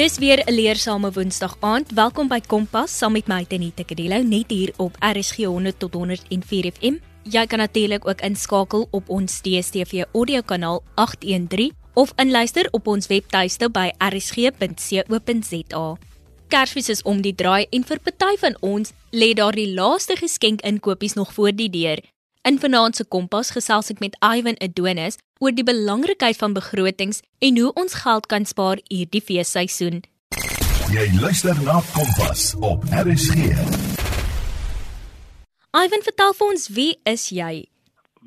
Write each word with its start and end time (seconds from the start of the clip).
Dis 0.00 0.18
weer 0.18 0.42
'n 0.46 0.52
leersame 0.52 1.12
Woensdag 1.12 1.56
aand. 1.60 1.90
Welkom 1.92 2.28
by 2.28 2.40
Kompas 2.40 2.98
saam 2.98 3.12
met 3.12 3.26
my 3.26 3.44
Tenita 3.44 3.84
Kadelo 3.84 4.22
net 4.22 4.50
hier 4.50 4.72
op 4.76 4.96
RSG 4.98 5.36
100 5.36 5.78
tot 5.78 5.92
104 5.94 6.72
FM. 6.72 6.94
Jy 7.22 7.46
kan 7.46 7.58
natuurlik 7.58 8.08
ook 8.08 8.20
inskakel 8.20 8.88
op 8.90 9.08
ons 9.08 9.40
DStv 9.40 10.04
audiokanaal 10.12 10.82
813 10.94 11.72
of 11.94 12.12
inluister 12.16 12.68
op 12.70 12.86
ons 12.86 13.06
webtuiste 13.06 13.70
by 13.70 13.90
rsg.co.za. 13.98 15.96
Kersfees 16.48 16.88
is 16.88 17.02
om 17.02 17.20
die 17.20 17.34
draai 17.34 17.66
en 17.70 17.84
vir 17.84 18.00
party 18.00 18.36
van 18.38 18.56
ons 18.60 18.92
lê 19.10 19.32
daar 19.32 19.52
die 19.52 19.74
laaste 19.74 20.16
geskenk 20.16 20.60
inkopies 20.60 21.12
nog 21.12 21.32
voor 21.32 21.52
die 21.52 21.70
deur. 21.70 22.00
In 22.48 22.58
vanaand 22.58 22.96
se 22.96 23.04
Kompas 23.04 23.50
gesels 23.52 23.90
ek 23.92 23.98
met 24.00 24.14
Ivan 24.24 24.56
Adonis 24.64 25.18
oor 25.44 25.52
die 25.52 25.64
belangrikheid 25.70 26.38
van 26.40 26.54
begrotings 26.56 27.20
en 27.44 27.58
hoe 27.60 27.72
ons 27.82 27.96
geld 28.00 28.28
kan 28.32 28.46
spaar 28.48 28.80
hierdie 28.88 29.20
feesseisoen. 29.20 30.00
Jy 30.88 31.04
luister 31.20 31.60
na 31.66 31.82
Kompas 31.92 32.46
op 32.64 32.88
RSG. 33.02 33.52
Ivan, 35.76 36.06
vertel 36.08 36.34
vir 36.40 36.48
ons 36.48 36.66
wie 36.80 36.96
is 37.12 37.28
jy? 37.28 37.52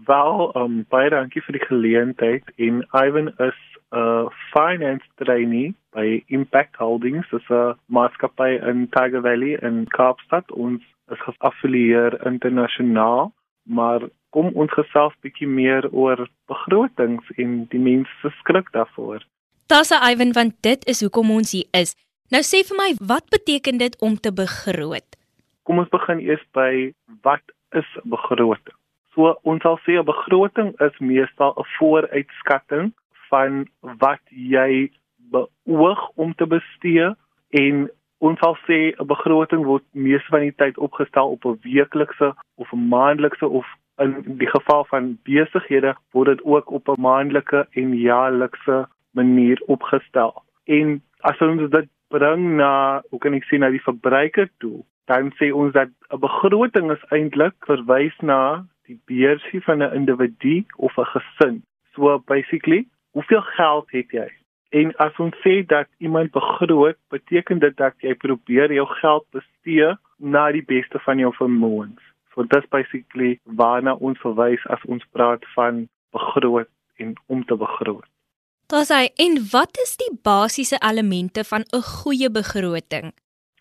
Wel, 0.05 0.45
um, 0.61 0.79
baie 0.93 1.09
dankie 1.09 1.41
vir 1.49 1.57
die 1.57 1.65
geleentheid. 1.65 2.55
En 2.61 2.85
Ivan 2.93 3.33
is 3.49 3.59
'n 3.97 4.29
finance 4.53 5.09
trainee 5.17 5.73
by 5.97 6.21
Impact 6.27 6.75
Holdings, 6.77 7.25
dis 7.33 7.49
'n 7.49 7.73
maatskappy 7.89 8.61
in 8.61 8.89
Tiger 8.93 9.25
Valley 9.25 9.57
in 9.61 9.87
Kaapstad. 9.89 10.51
Ons 10.51 10.83
is 11.09 11.21
geaffilieer 11.25 12.25
internasionaal, 12.25 13.33
maar 13.63 14.07
kom 14.33 14.49
ons 14.57 14.71
gesels 14.73 15.13
bietjie 15.21 15.47
meer 15.47 15.87
oor 15.91 16.27
begrotings 16.51 17.25
en 17.37 17.65
die 17.71 17.79
mense 17.79 18.11
se 18.21 18.31
skrik 18.41 18.71
daarvoor. 18.73 19.23
Tassa 19.67 20.01
Ivan, 20.09 20.33
want 20.33 20.55
dit 20.61 20.85
is 20.89 21.01
hoekom 21.01 21.31
ons 21.31 21.53
hier 21.55 21.67
is. 21.77 21.95
Nou 22.33 22.41
sê 22.43 22.63
vir 22.67 22.77
my, 22.79 22.89
wat 23.13 23.29
beteken 23.29 23.77
dit 23.77 23.95
om 24.01 24.15
te 24.17 24.31
begroot? 24.33 25.05
Kom 25.63 25.79
ons 25.79 25.91
begin 25.93 26.19
eers 26.23 26.43
by 26.57 26.91
wat 27.23 27.43
is 27.77 27.89
begroting? 28.03 28.75
So 29.13 29.35
ons 29.45 29.61
sal 29.61 29.77
sê 29.85 29.99
'n 29.99 30.05
begroting 30.05 30.73
is 30.81 30.95
meestal 30.99 31.53
'n 31.57 31.69
vooruitskatting 31.77 32.91
van 33.29 33.67
wat 33.81 34.23
jy 34.29 34.89
beoog 35.31 36.01
om 36.15 36.33
te 36.33 36.45
bestee 36.45 37.13
en 37.49 37.89
ons 38.27 38.39
sal 38.39 38.55
sê 38.67 38.79
'n 38.95 39.07
begroting 39.13 39.63
word 39.69 39.83
meestal 39.91 40.35
van 40.35 40.45
die 40.47 40.57
tyd 40.61 40.77
opgestel 40.77 41.31
op 41.35 41.45
'n 41.45 41.59
weeklikse 41.63 42.33
of 42.61 42.73
'n 42.73 42.87
maandelikse 42.95 43.47
of 43.47 43.67
in 43.97 44.37
die 44.41 44.47
geval 44.47 44.85
van 44.85 45.17
besighede 45.23 45.95
word 46.11 46.27
dit 46.27 46.43
ook 46.43 46.71
op 46.71 46.87
'n 46.87 47.01
maandelike 47.01 47.67
en 47.71 47.97
jaarlikse 47.97 48.87
manier 49.11 49.61
opgestel. 49.65 50.43
En 50.65 51.01
as 51.19 51.41
ons 51.41 51.69
dit 51.69 51.89
bring 52.07 52.55
na, 52.55 53.01
hoe 53.09 53.19
kan 53.19 53.33
ek 53.33 53.45
sê 53.49 53.57
na 53.57 53.69
die 53.69 53.87
verbruiker 53.89 54.49
toe, 54.57 54.83
dan 55.05 55.31
sê 55.39 55.51
ons 55.51 55.73
dat 55.73 55.89
'n 56.11 56.19
begroting 56.19 56.91
is 56.91 57.05
eintlik 57.09 57.55
verwys 57.65 58.17
na 58.21 58.65
die 58.87 58.99
beursie 59.05 59.61
van 59.61 59.83
'n 59.83 59.95
individu 59.99 60.65
of 60.77 60.97
'n 60.97 61.11
gesin. 61.15 61.63
So 61.95 62.19
basically, 62.19 62.87
hoeveel 63.11 63.41
geld 63.41 63.91
het 63.91 64.11
jy? 64.11 64.29
En 64.73 64.95
as 64.97 65.17
ons 65.21 65.35
sê 65.45 65.59
dat 65.69 65.87
iemand 65.97 66.31
begroot, 66.33 66.97
beteken 67.13 67.59
dit 67.61 67.75
dat 67.77 67.93
jy 68.01 68.15
probeer 68.17 68.73
jou 68.73 68.87
geld 69.01 69.25
bestee 69.35 69.91
na 70.17 70.47
die 70.55 70.63
beste 70.65 71.01
van 71.05 71.21
jou 71.21 71.29
vermoëns. 71.37 72.01
So 72.33 72.47
dis 72.49 72.65
basically 72.73 73.35
waarna 73.59 73.93
ons 74.01 74.17
verwys 74.25 74.63
as 74.73 74.81
ons 74.89 75.05
praat 75.13 75.45
van 75.53 75.85
begroot 76.15 76.69
en 76.97 77.13
om 77.27 77.45
te 77.45 77.57
begroot. 77.59 78.07
Dis 78.73 78.89
hy 78.89 79.05
en 79.21 79.37
wat 79.51 79.77
is 79.83 79.93
die 80.01 80.09
basiese 80.25 80.79
elemente 80.81 81.43
van 81.45 81.65
'n 81.69 81.85
goeie 82.01 82.29
begroting? 82.29 83.13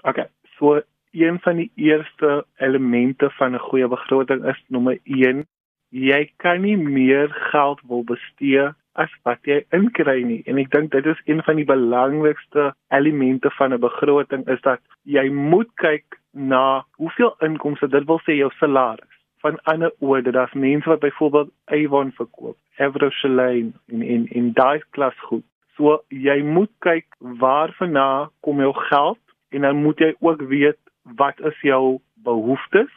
Okay, 0.09 0.29
so 0.57 0.81
een 1.13 1.39
van 1.45 1.57
die 1.57 1.71
eerste 1.77 2.47
elemente 2.57 3.31
van 3.37 3.55
'n 3.55 3.67
goeie 3.69 3.89
begroting 3.89 4.45
is 4.49 4.65
nommer 4.69 4.99
1, 5.05 5.45
jy 5.91 6.33
kan 6.37 6.61
nie 6.61 6.77
meer 6.77 7.29
geld 7.53 7.81
wil 7.89 8.05
bestee 8.05 8.73
as 8.95 9.13
wat 9.23 9.39
jy 9.49 9.63
inkry 9.73 10.23
nie. 10.27 10.43
En 10.47 10.59
ek 10.59 10.71
dink 10.71 10.93
dit 10.93 11.07
is 11.07 11.21
een 11.25 11.43
van 11.47 11.57
die 11.57 11.69
belangrikste 11.69 12.73
elemente 12.93 13.51
van 13.59 13.73
'n 13.73 13.81
begroting 13.81 14.49
is 14.49 14.61
dat 14.61 14.81
jy 15.05 15.29
moet 15.31 15.71
kyk 15.75 16.19
na 16.33 16.85
hoeveel 16.97 17.35
inkomste, 17.41 17.89
dit 17.89 18.05
wil 18.05 18.21
sê 18.21 18.37
jou 18.37 18.51
salaris 18.59 19.13
van 19.43 19.59
ander 19.63 19.93
oorde. 19.99 20.31
Daar's 20.31 20.53
mense 20.53 20.89
wat 20.89 21.01
byvoorbeeld 21.01 21.51
Avon 21.65 22.13
verkoop, 22.13 22.57
Evershelane 22.77 23.73
en 23.87 24.03
en 24.03 24.27
en 24.29 24.53
daai 24.53 24.83
klas 24.91 25.19
goed. 25.19 25.45
So 25.77 26.03
jy 26.09 26.43
moet 26.43 26.71
kyk 26.79 27.07
waarvandaan 27.19 28.31
kom 28.41 28.61
jou 28.61 28.75
geld 28.75 29.19
en 29.51 29.61
dan 29.61 29.83
moet 29.83 29.99
jy 29.99 30.15
ook 30.21 30.43
weet 30.43 30.79
wat 31.03 31.41
is 31.41 31.61
jou 31.61 31.99
behoeftes 32.15 32.93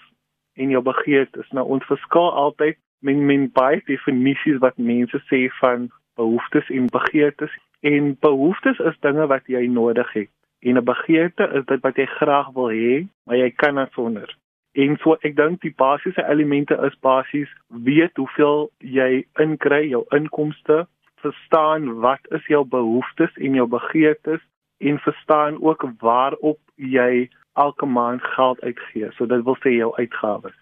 en 0.54 0.70
jou 0.70 0.84
begeertes. 0.84 1.50
Nou 1.52 1.66
ons 1.68 1.86
verskil 1.86 2.32
altyd 2.32 2.78
met 3.06 3.22
men 3.30 3.50
baie 3.54 3.82
definisies 3.86 4.58
wat 4.64 4.78
mense 4.92 5.22
sê 5.30 5.46
van 5.60 5.90
behoeftes 6.20 6.70
en 6.74 6.88
begeertes 6.94 7.54
en 7.86 8.16
behoeftes 8.26 8.80
is 8.90 9.04
dinge 9.06 9.28
wat 9.30 9.46
jy 9.52 9.68
nodig 9.70 10.10
het 10.18 10.32
en 10.66 10.78
'n 10.78 10.84
begeerte 10.84 11.46
is 11.60 11.66
dit 11.66 11.82
wat 11.82 11.96
jy 11.96 12.06
graag 12.06 12.50
wil 12.54 12.70
hê, 12.70 13.06
maar 13.26 13.38
jy 13.38 13.52
kan 13.52 13.76
dit 13.76 13.92
sonder. 13.92 14.36
En 14.72 14.98
so 14.98 15.16
ek 15.22 15.36
dink 15.36 15.62
die 15.62 15.74
basiese 15.78 16.24
elemente 16.30 16.76
is 16.88 17.00
basies 17.00 17.52
weet 17.70 18.18
hoeveel 18.18 18.70
jy 18.80 19.26
inkry, 19.40 19.88
jou 19.90 20.04
inkomste, 20.10 20.88
verstaan 21.22 21.94
wat 22.00 22.20
is 22.30 22.46
jou 22.46 22.66
behoeftes 22.66 23.34
en 23.36 23.54
jou 23.54 23.68
begeertes 23.68 24.42
en 24.78 25.00
verstaan 25.00 25.62
ook 25.62 25.86
waarop 26.00 26.60
jy 26.76 27.30
elke 27.54 27.86
maand 27.86 28.24
geld 28.36 28.62
uitgee. 28.62 29.12
So 29.16 29.26
dit 29.26 29.44
wil 29.44 29.58
sê 29.64 29.78
jou 29.78 29.96
uitgawes. 29.96 30.58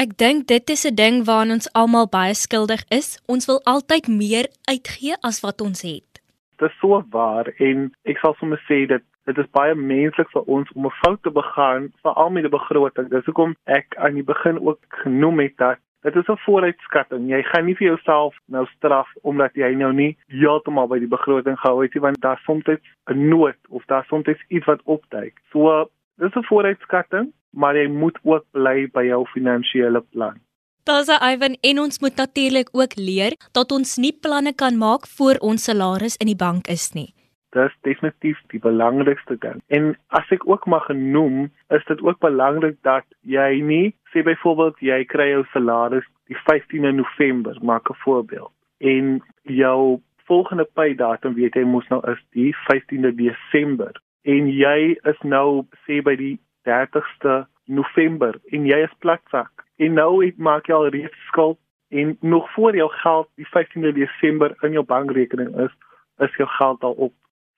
Ek 0.00 0.14
dink 0.16 0.46
dit 0.48 0.70
is 0.72 0.86
'n 0.88 0.94
ding 0.94 1.16
waaraan 1.28 1.50
ons 1.56 1.72
almal 1.80 2.06
baie 2.08 2.34
skuldig 2.34 2.82
is. 2.88 3.08
Ons 3.28 3.46
wil 3.46 3.60
altyd 3.72 4.06
meer 4.08 4.46
uitgee 4.72 5.16
as 5.28 5.40
wat 5.44 5.60
ons 5.60 5.82
het. 5.82 6.10
Dit 6.56 6.70
is 6.70 6.78
so 6.80 7.04
waar 7.10 7.52
en 7.58 7.92
ek 8.04 8.18
sal 8.18 8.34
sommer 8.38 8.60
sê 8.68 8.86
dat 8.86 9.02
dit 9.26 9.38
is 9.38 9.50
baie 9.58 9.74
menslik 9.74 10.30
vir 10.30 10.42
ons 10.42 10.72
om 10.72 10.86
'n 10.86 10.98
fout 11.02 11.22
te 11.22 11.30
begaan, 11.30 11.92
veral 12.02 12.30
met 12.30 12.44
'n 12.44 12.56
begroting. 12.58 13.10
Dis 13.10 13.24
hoekom 13.24 13.54
ek 13.66 13.86
aan 13.96 14.14
die 14.14 14.28
begin 14.32 14.56
ook 14.66 14.80
genoem 14.88 15.38
het 15.40 15.56
dat 15.56 15.78
dit 16.02 16.16
is 16.16 16.28
'n 16.28 16.44
vooruitskatting. 16.46 17.28
Jy 17.28 17.42
gaan 17.42 17.64
nie 17.66 17.76
vir 17.76 17.86
jouself 17.86 18.34
nou 18.46 18.66
straf 18.76 19.08
omdat 19.22 19.52
jy 19.54 19.74
nou 19.74 19.92
nie 19.92 20.16
heeltemal 20.26 20.88
by 20.88 20.98
die 20.98 21.14
begroting 21.16 21.58
gehou 21.58 21.82
het 21.82 21.94
nie, 21.94 22.02
want 22.02 22.20
daar 22.20 22.40
soms 22.44 22.64
'n 22.66 23.28
nood 23.28 23.60
of 23.68 23.84
daar 23.84 24.04
soms 24.04 24.26
iets 24.48 24.66
wat 24.66 24.80
opduik. 24.84 25.34
So 25.52 25.90
dis 26.20 26.34
'n 26.36 26.48
vooruitskatting, 26.50 27.32
maar 27.50 27.76
jy 27.76 27.88
moet 27.88 28.18
ook 28.22 28.44
bly 28.52 28.88
by 28.92 29.04
jou 29.04 29.26
finansiële 29.26 30.00
plan. 30.12 30.36
Daar's 30.84 31.08
Ivan 31.08 31.56
en 31.60 31.78
ons 31.78 32.00
moet 32.00 32.16
natuurlik 32.16 32.68
ook 32.72 32.96
leer 32.96 33.32
dat 33.52 33.72
ons 33.72 33.96
nie 33.96 34.16
planne 34.20 34.52
kan 34.54 34.78
maak 34.78 35.06
voor 35.16 35.36
ons 35.40 35.64
salaris 35.64 36.16
in 36.16 36.26
die 36.26 36.42
bank 36.46 36.66
is 36.66 36.92
nie. 36.92 37.14
Dis 37.50 37.74
definitief 37.82 38.38
die 38.52 38.60
belangrikste 38.62 39.36
ding. 39.38 39.60
En 39.66 39.96
as 40.08 40.30
ek 40.30 40.46
ook 40.48 40.66
mag 40.66 40.84
genoem, 40.86 41.50
is 41.68 41.84
dit 41.84 42.00
ook 42.00 42.18
belangrik 42.18 42.76
dat 42.82 43.04
jy 43.20 43.60
nie 43.60 43.94
sê 44.12 44.22
byvoorbeeld 44.22 44.78
jy 44.78 45.04
kry 45.04 45.28
jou 45.30 45.44
salaris 45.52 46.06
die 46.30 46.38
15de 46.46 46.92
November, 47.02 47.58
maak 47.62 47.90
'n 47.90 48.00
voorbeeld. 48.04 48.52
En 48.78 49.22
jou 49.42 50.00
volgende 50.24 50.66
paydatum 50.74 51.34
weet 51.34 51.54
jy 51.54 51.64
mos 51.64 51.88
nou 51.88 52.00
is 52.10 52.20
die 52.30 52.54
15de 52.68 53.14
Desember. 53.14 53.92
En 54.22 54.48
jy 54.52 54.98
is 55.08 55.20
nou 55.22 55.64
sê 55.86 56.00
by 56.04 56.16
die 56.16 56.36
30ste 56.68 57.46
November 57.64 58.36
en 58.52 58.66
jy 58.66 58.82
is 58.84 58.98
platsak. 58.98 59.64
En 59.80 59.96
nou 59.96 60.24
het 60.24 60.38
maak 60.38 60.68
jy 60.68 60.76
al 60.76 60.90
reeds 60.92 61.26
skuld 61.30 61.58
en 61.90 62.16
nog 62.20 62.50
voor 62.54 62.76
jou 62.76 62.90
geld 63.00 63.28
die 63.40 63.48
15de 63.48 63.92
Desember 63.96 64.54
in 64.62 64.76
jou 64.76 64.84
bankrekening 64.84 65.56
is, 65.64 65.72
is 66.18 66.36
jou 66.36 66.48
geld 66.58 66.84
al 66.84 66.92
op. 67.08 67.14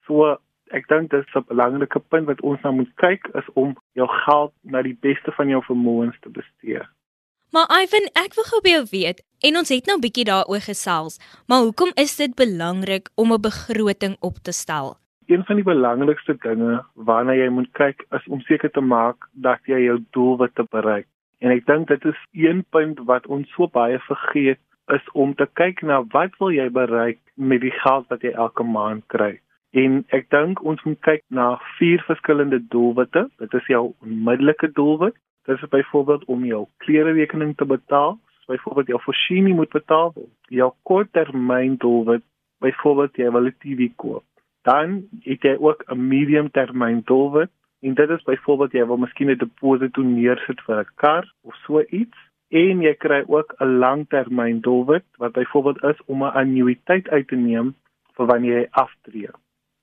So 0.06 0.36
ek 0.72 0.88
dink 0.88 1.10
dit 1.10 1.26
is 1.26 1.34
'n 1.34 1.44
belangrike 1.48 2.00
punt 2.00 2.26
wat 2.26 2.40
ons 2.40 2.60
nou 2.62 2.74
moet 2.74 2.92
kyk 2.96 3.28
is 3.34 3.48
om 3.54 3.76
jou 3.92 4.08
geld 4.08 4.52
na 4.62 4.82
die 4.82 4.96
beste 5.00 5.32
van 5.32 5.48
jou 5.48 5.62
vermoëns 5.64 6.16
te 6.20 6.30
bestee. 6.30 6.80
Maar 7.52 7.68
Ivan, 7.82 8.08
ek 8.16 8.34
wil 8.34 8.44
gou 8.44 8.60
by 8.64 8.68
jou 8.68 8.86
weet 8.90 9.20
en 9.40 9.56
ons 9.56 9.68
het 9.68 9.86
nou 9.86 9.96
'n 9.96 10.00
bietjie 10.00 10.24
daaroor 10.24 10.60
gesels, 10.60 11.18
maar 11.46 11.60
hoekom 11.60 11.92
is 11.94 12.16
dit 12.16 12.34
belangrik 12.34 13.10
om 13.14 13.32
'n 13.32 13.40
begroting 13.40 14.16
op 14.20 14.36
te 14.42 14.52
stel? 14.52 15.01
Een 15.26 15.44
van 15.44 15.56
die 15.56 15.64
belangrikste 15.64 16.34
dinge 16.42 16.82
waarna 16.94 17.34
jy 17.36 17.48
moet 17.48 17.70
kyk 17.78 18.02
is 18.16 18.26
om 18.26 18.40
seker 18.40 18.70
te 18.70 18.80
maak 18.80 19.28
dat 19.32 19.60
jy 19.70 19.78
jou 19.84 19.98
doelwitte 20.16 20.64
bereik. 20.70 21.06
En 21.38 21.54
ek 21.54 21.66
dink 21.66 21.88
dit 21.88 22.04
is 22.10 22.18
een 22.32 22.64
punt 22.74 22.98
wat 23.10 23.26
ons 23.26 23.50
so 23.54 23.68
baie 23.70 23.98
vergeet 24.08 24.58
is 24.94 25.06
om 25.12 25.34
te 25.34 25.46
kyk 25.60 25.82
na 25.86 26.00
wat 26.14 26.34
wil 26.40 26.50
jy 26.54 26.68
bereik 26.70 27.20
met 27.34 27.62
die 27.62 27.74
geld 27.82 28.08
wat 28.10 28.26
jy 28.26 28.32
elke 28.34 28.66
maand 28.66 29.06
kry. 29.14 29.36
En 29.72 30.02
ek 30.12 30.28
dink 30.34 30.64
ons 30.68 30.82
moet 30.84 31.00
kyk 31.06 31.22
na 31.30 31.54
vier 31.78 32.02
verskillende 32.08 32.58
doelwitte. 32.74 33.28
Dit 33.38 33.54
is 33.54 33.70
jou 33.70 33.84
onmiddellike 34.04 34.72
doelwit. 34.76 35.16
Dit 35.46 35.62
is 35.62 35.68
byvoorbeeld 35.68 36.24
om 36.24 36.44
jou 36.44 36.66
klererekening 36.84 37.56
te 37.56 37.66
betaal, 37.66 38.18
byvoorbeeld 38.46 38.92
jou 38.92 39.00
voorsiening 39.02 39.56
moet 39.56 39.70
betaal 39.70 40.12
word. 40.14 40.34
Jou 40.48 40.70
korttermyn 40.82 41.78
doelwit, 41.82 42.22
byvoorbeeld 42.62 43.16
jy 43.16 43.30
wil 43.30 43.46
'n 43.46 43.56
TV 43.58 43.88
koop. 43.96 44.24
Dan 44.62 45.08
het 45.26 45.42
jy 45.42 45.56
ook 45.58 45.84
'n 45.86 46.06
medium 46.08 46.50
termyn 46.50 47.02
doelwit 47.04 47.50
en 47.80 47.94
dit 47.94 48.10
is 48.10 48.22
byvoorbeeld 48.22 48.72
jy 48.72 48.86
wil 48.86 48.96
miskien 48.96 49.30
'n 49.30 49.38
deposito 49.38 50.02
neersit 50.02 50.60
vir 50.60 50.80
'n 50.80 50.92
kar 50.94 51.32
of 51.42 51.54
so 51.66 51.82
iets 51.88 52.18
en 52.48 52.82
jy 52.82 52.94
kry 52.94 53.24
ook 53.26 53.54
'n 53.58 53.78
langtermyn 53.78 54.60
doelwit 54.60 55.04
wat 55.16 55.32
byvoorbeeld 55.32 55.82
is 55.84 56.04
om 56.06 56.22
'n 56.22 56.36
annuïteit 56.42 57.08
uit 57.08 57.28
te 57.28 57.36
neem 57.36 57.74
vir 58.16 58.26
wanneer 58.26 58.58
jy 58.58 58.68
aftree. 58.70 59.30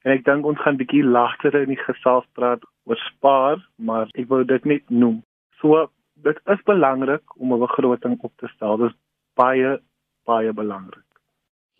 En 0.03 0.11
ek 0.11 0.25
dink 0.25 0.45
ons 0.45 0.59
gaan 0.59 0.77
bietjie 0.77 1.03
later 1.03 1.55
in 1.55 1.73
die 1.73 1.83
gesels 1.83 2.25
praat 2.33 2.63
oor 2.85 2.95
spaar, 2.95 3.57
maar 3.75 4.07
ek 4.13 4.27
wou 4.27 4.43
dit 4.45 4.65
net 4.65 4.89
noem. 4.89 5.23
So 5.59 5.89
dit 6.23 6.39
is 6.45 6.61
belangrik 6.63 7.35
om 7.35 7.53
'n 7.53 7.59
begroting 7.59 8.17
op 8.19 8.33
te 8.37 8.47
stel. 8.47 8.77
Dit 8.77 8.89
is 8.91 8.97
baie 9.35 9.79
baie 10.25 10.53
belangrik. 10.53 11.08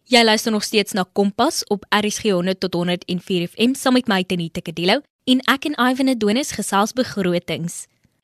Jy 0.09 0.23
luister 0.23 0.51
nog 0.51 0.63
steeds 0.63 0.95
na 0.97 1.03
Kompas 1.13 1.63
op 1.69 1.83
RSG 1.93 2.31
100 2.33 2.59
tot 2.59 2.73
104 2.73 3.47
FM 3.47 3.75
saam 3.77 3.93
met 3.93 4.07
my 4.09 4.23
Tenita 4.25 4.63
Kadelo 4.65 4.95
en 5.29 5.43
ek 5.53 5.67
en 5.69 5.75
Ivan 5.77 6.09
Adonis 6.09 6.49
gesels 6.57 6.95
begrotings. 6.97 7.75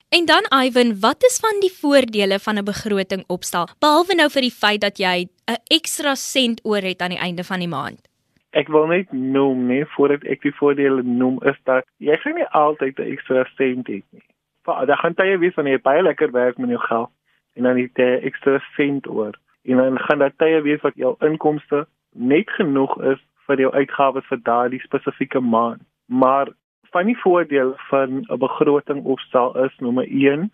En 0.10 0.26
dan 0.26 0.48
Ivan, 0.66 0.96
wat 1.04 1.22
is 1.30 1.38
van 1.44 1.62
die 1.62 1.70
voordele 1.82 2.40
van 2.40 2.58
'n 2.58 2.66
begroting 2.66 3.24
opstel 3.28 3.70
behalwe 3.86 4.18
nou 4.18 4.30
vir 4.34 4.42
die 4.48 4.58
feit 4.64 4.82
dat 4.82 4.98
jy 4.98 5.30
'n 5.46 5.62
ekstra 5.78 6.16
sent 6.16 6.60
oor 6.64 6.82
het 6.82 7.02
aan 7.02 7.14
die 7.14 7.22
einde 7.28 7.44
van 7.44 7.60
die 7.60 7.74
maand? 7.78 8.02
Ek 8.50 8.68
wil 8.68 8.88
net 8.88 9.12
noem 9.12 9.68
nee 9.68 9.86
voordat 9.86 10.24
ek 10.24 10.42
die 10.42 10.56
voordele 10.58 11.04
noem 11.04 11.38
is 11.44 11.60
dat 11.64 11.86
jy 11.98 12.18
gaan 12.18 12.36
nie 12.36 12.50
altyd 12.50 12.98
'n 13.00 13.12
ekstra 13.14 13.46
sent 13.58 13.88
hê 13.88 14.02
nie. 14.10 14.26
Maar 14.66 14.86
daar 14.86 14.98
gaan 14.98 15.14
tye 15.14 15.38
wees 15.38 15.54
wanneer 15.54 15.78
jy 15.78 15.82
baie 15.82 16.02
lekker 16.02 16.32
werk 16.32 16.58
met 16.58 16.70
jou 16.70 16.82
geld 16.82 17.10
en 17.54 17.64
dan 17.64 17.78
het 17.78 17.92
jy 17.94 18.20
ekstra 18.26 18.60
sent 18.76 19.08
oor 19.08 19.38
en 19.66 19.78
dan 19.78 20.00
gaan 20.00 20.20
daar 20.20 20.36
tye 20.38 20.62
wees 20.62 20.82
wat 20.82 20.96
jou 20.96 21.16
inkomste 21.26 21.86
net 22.14 22.50
genoeg 22.58 22.94
is 23.14 23.22
vir 23.48 23.62
jou 23.66 23.72
uitgawes 23.74 24.26
vir 24.30 24.42
daardie 24.46 24.82
spesifieke 24.84 25.42
maand. 25.42 25.82
Maar 26.06 26.52
van 26.94 27.10
die 27.10 27.18
voordele 27.18 27.74
van 27.90 28.24
'n 28.30 28.40
begroting 28.40 29.04
opstel 29.04 29.56
is 29.66 29.74
nommer 29.80 30.06
1, 30.08 30.52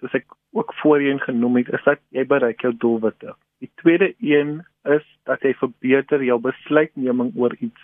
soos 0.00 0.14
ek 0.14 0.26
ook 0.52 0.74
voorheen 0.74 1.20
genoem 1.20 1.56
het, 1.56 1.68
is 1.68 1.84
dat 1.84 1.98
jy 2.08 2.26
bereik 2.26 2.60
jou 2.60 2.74
doelwitte. 2.76 3.34
Die 3.58 3.70
tweede 3.74 4.14
een 4.18 4.62
is 4.84 5.04
dat 5.24 5.42
jy 5.42 5.54
verbeter 5.54 6.24
jou 6.24 6.40
besluitneming 6.40 7.32
oor 7.36 7.54
iets. 7.58 7.80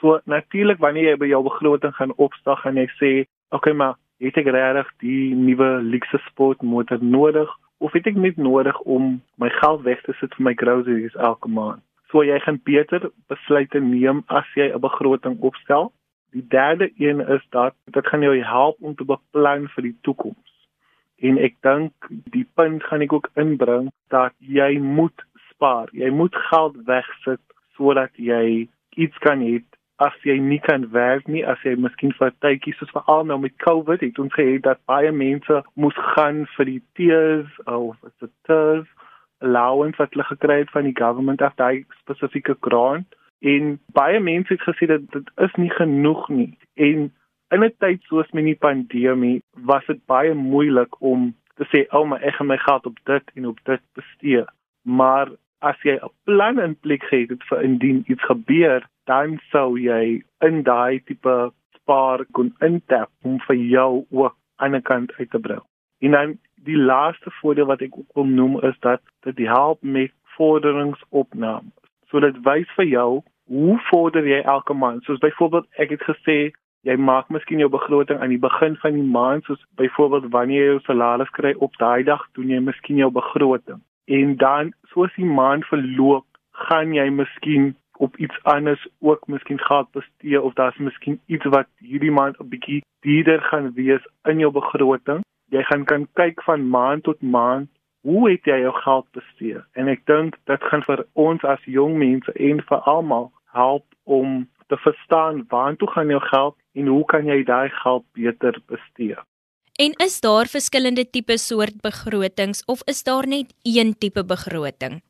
So 0.00 0.20
natuurlik 0.24 0.78
wanneer 0.78 1.08
jy 1.10 1.16
by 1.16 1.26
jou 1.26 1.42
begroting 1.42 1.94
gaan 1.94 2.12
opstel, 2.16 2.56
gaan 2.56 2.76
jy 2.76 2.88
sê, 3.00 3.12
"Oké, 3.48 3.56
okay, 3.56 3.72
maar 3.72 3.94
het 4.18 4.36
ek 4.36 4.46
regtig 4.46 4.92
die 4.98 5.34
nuwe 5.34 5.80
luxe 5.82 6.18
sportmotor 6.18 6.98
nodig?" 7.00 7.48
Of 7.78 7.92
het 7.92 8.06
ek 8.06 8.16
net 8.16 8.36
nodig 8.36 8.78
om 8.80 9.20
my 9.42 9.50
geld 9.60 9.82
weg 9.82 10.00
te 10.06 10.14
sit 10.20 10.34
vir 10.36 10.48
my 10.48 10.54
groceries 10.54 11.14
elke 11.14 11.48
maand. 11.48 11.82
So 12.10 12.22
jy 12.24 12.38
gaan 12.40 12.60
beter 12.64 13.10
besluite 13.28 13.80
neem 13.80 14.22
as 14.26 14.48
jy 14.54 14.70
'n 14.72 14.80
begroting 14.80 15.40
opstel. 15.40 15.92
Die 16.32 16.46
derde 16.48 16.90
een 16.98 17.20
is 17.20 17.44
dat 17.50 17.74
dit 17.84 18.06
gaan 18.06 18.22
jou 18.22 18.36
help 18.42 18.76
om 18.80 18.94
te 18.94 19.04
beplan 19.04 19.68
vir 19.68 19.82
die 19.82 19.96
toekoms. 20.02 20.52
En 21.18 21.38
ek 21.38 21.54
dink 21.60 21.92
die 22.30 22.46
punt 22.54 22.82
gaan 22.84 23.00
ek 23.00 23.12
ook 23.12 23.30
inbring 23.34 23.90
dat 24.08 24.32
jy 24.38 24.78
moet 24.78 25.24
spaar. 25.50 25.88
Jy 25.92 26.10
moet 26.10 26.34
geld 26.34 26.76
wegsit 26.84 27.40
sodat 27.76 28.10
jy 28.16 28.68
iets 28.96 29.18
kan 29.18 29.40
hê 29.40 29.62
as 29.98 30.16
jy 30.28 30.36
nie 30.38 30.58
kan 30.60 30.84
werk 30.92 31.28
nie, 31.28 31.42
as 31.44 31.62
jy 31.64 31.72
miskien 31.80 32.12
vir 32.18 32.32
tydjie 32.44 32.74
soos 32.76 32.92
veral 32.92 33.24
nou 33.24 33.38
met 33.40 33.54
COVID 33.64 34.02
het 34.04 34.18
ons 34.20 34.34
gesê 34.34 34.58
dat 34.64 34.82
baie 34.90 35.12
mense 35.12 35.62
moes 35.74 35.96
gaan 36.12 36.44
vir 36.56 36.68
die 36.68 36.82
teers 36.98 37.52
of 37.64 37.96
the 38.20 38.28
teers 38.48 38.88
allowance 39.44 39.96
wat 40.00 40.12
hulle 40.12 40.26
gekry 40.28 40.58
het 40.62 40.72
van 40.74 40.88
die 40.88 40.96
government 40.96 41.42
af 41.42 41.56
daai 41.60 41.84
spesifieke 42.02 42.56
grant. 42.60 43.08
En 43.40 43.76
baie 43.96 44.20
mense 44.20 44.52
het 44.52 44.64
gesê 44.64 44.88
dat 44.90 45.04
dit 45.12 45.32
is 45.44 45.56
nie 45.60 45.72
genoeg 45.72 46.28
nie. 46.28 46.52
En 46.74 47.08
in 47.54 47.64
'n 47.64 47.72
tyd 47.78 48.02
soos 48.08 48.30
met 48.32 48.44
die 48.44 48.60
pandemie 48.66 49.42
was 49.64 49.86
dit 49.86 50.00
baie 50.06 50.34
moeilik 50.34 51.00
om 51.00 51.34
te 51.56 51.64
sê 51.72 51.86
ou 51.88 52.02
oh, 52.02 52.08
maar 52.08 52.22
ek 52.22 52.34
gaan 52.34 52.46
my 52.46 52.58
geld 52.58 52.86
op 52.86 52.98
dit 53.04 53.24
en 53.34 53.46
op 53.46 53.58
dit 53.64 53.82
bestee. 53.94 54.44
Maar 54.82 55.28
as 55.60 55.76
jy 55.82 55.96
'n 55.96 56.12
plan 56.24 56.60
in 56.60 56.76
plek 56.80 57.04
het 57.10 57.44
vir 57.48 57.62
indien 57.62 58.04
iets 58.06 58.24
gebeur 58.24 58.84
dan 59.06 59.38
sou 59.50 59.78
jy 59.80 60.22
in 60.46 60.62
daai 60.66 61.00
tipe 61.06 61.36
spaar 61.78 62.24
kon 62.32 62.52
intap 62.60 63.10
om 63.22 63.38
vir 63.46 63.56
jou 63.56 64.04
ook 64.10 64.36
aan 64.56 64.74
'n 64.74 64.82
kant 64.82 65.12
uit 65.18 65.30
te 65.30 65.38
bring. 65.38 65.64
En 66.00 66.10
dan 66.10 66.38
die 66.54 66.76
laaste 66.76 67.30
voordeel 67.40 67.66
wat 67.66 67.80
ek 67.80 67.96
ook 67.98 68.12
wil 68.14 68.24
noem 68.24 68.60
is 68.60 68.78
dat 68.80 69.00
dit 69.20 69.38
help 69.38 69.82
met 69.82 70.12
vorderungsopname. 70.36 71.70
So 72.08 72.20
dit 72.20 72.36
wys 72.42 72.70
vir 72.76 72.84
jou 72.84 73.22
hoe 73.46 73.78
vorder 73.90 74.26
jy 74.26 74.40
elke 74.42 74.74
maand. 74.74 75.04
Soos 75.04 75.18
byvoorbeeld 75.18 75.66
ek 75.82 75.90
het 75.90 76.02
gesê 76.02 76.38
jy 76.86 76.96
maak 76.96 77.30
miskien 77.34 77.58
jou 77.58 77.70
begroting 77.70 78.20
aan 78.20 78.34
die 78.34 78.42
begin 78.42 78.76
van 78.82 78.94
die 78.94 79.10
maand 79.18 79.44
soos 79.44 79.62
byvoorbeeld 79.80 80.30
wanneer 80.30 80.62
jy 80.62 80.70
jou 80.72 80.80
salaris 80.86 81.30
kry 81.38 81.54
op 81.58 81.74
daai 81.82 82.02
dag 82.04 82.22
doen 82.38 82.50
jy 82.50 82.60
miskien 82.60 82.96
jou 82.96 83.10
begroting. 83.10 83.80
En 84.06 84.36
dan 84.36 84.72
soos 84.92 85.14
die 85.16 85.26
maand 85.26 85.66
verloop, 85.66 86.26
gaan 86.68 86.94
jy 86.94 87.08
miskien 87.10 87.74
op 87.98 88.16
iets 88.16 88.42
anders 88.42 88.88
ook 89.00 89.26
miskien 89.26 89.60
geld 89.60 89.90
bestee 89.90 90.42
of 90.42 90.54
daar's 90.54 90.76
miskien 90.76 91.20
iets 91.26 91.44
wat 91.44 91.68
hierdie 91.78 92.10
maand 92.10 92.40
'n 92.40 92.48
bietjie 92.48 92.82
duurder 93.00 93.40
gaan 93.40 93.72
wees 93.72 94.04
in 94.24 94.38
jou 94.38 94.52
begroting. 94.52 95.20
Jy 95.48 95.62
gaan 95.62 95.84
kan 95.84 96.08
kyk 96.12 96.42
van 96.42 96.68
maand 96.68 97.02
tot 97.02 97.22
maand 97.22 97.68
hoe 98.06 98.30
het 98.30 98.44
jy 98.44 98.60
jou 98.62 98.74
geld 98.82 99.06
bestee? 99.10 99.60
En 99.72 99.88
ek 99.88 100.04
dink 100.06 100.36
dit 100.50 100.66
gaan 100.70 100.82
vir 100.86 101.06
ons 101.12 101.44
as 101.44 101.62
jong 101.64 101.96
mense 101.98 102.32
en 102.32 102.62
vir 102.68 102.84
almal 102.92 103.32
help 103.56 103.84
om 104.04 104.44
te 104.70 104.76
verstaan 104.76 105.44
waartoe 105.50 105.88
gaan 105.94 106.12
jou 106.14 106.20
geld 106.20 106.56
en 106.78 106.86
hoe 106.86 107.04
kan 107.12 107.26
jy 107.26 107.42
daai 107.48 107.68
geld 107.82 108.04
beter 108.18 108.58
bestee? 108.70 109.16
En 109.76 109.92
is 110.06 110.20
daar 110.24 110.48
verskillende 110.48 111.04
tipe 111.10 111.36
soort 111.38 111.82
begrotings 111.82 112.62
of 112.64 112.80
is 112.86 113.02
daar 113.02 113.26
net 113.28 113.52
een 113.62 113.94
tipe 113.98 114.24
begroting? 114.24 115.02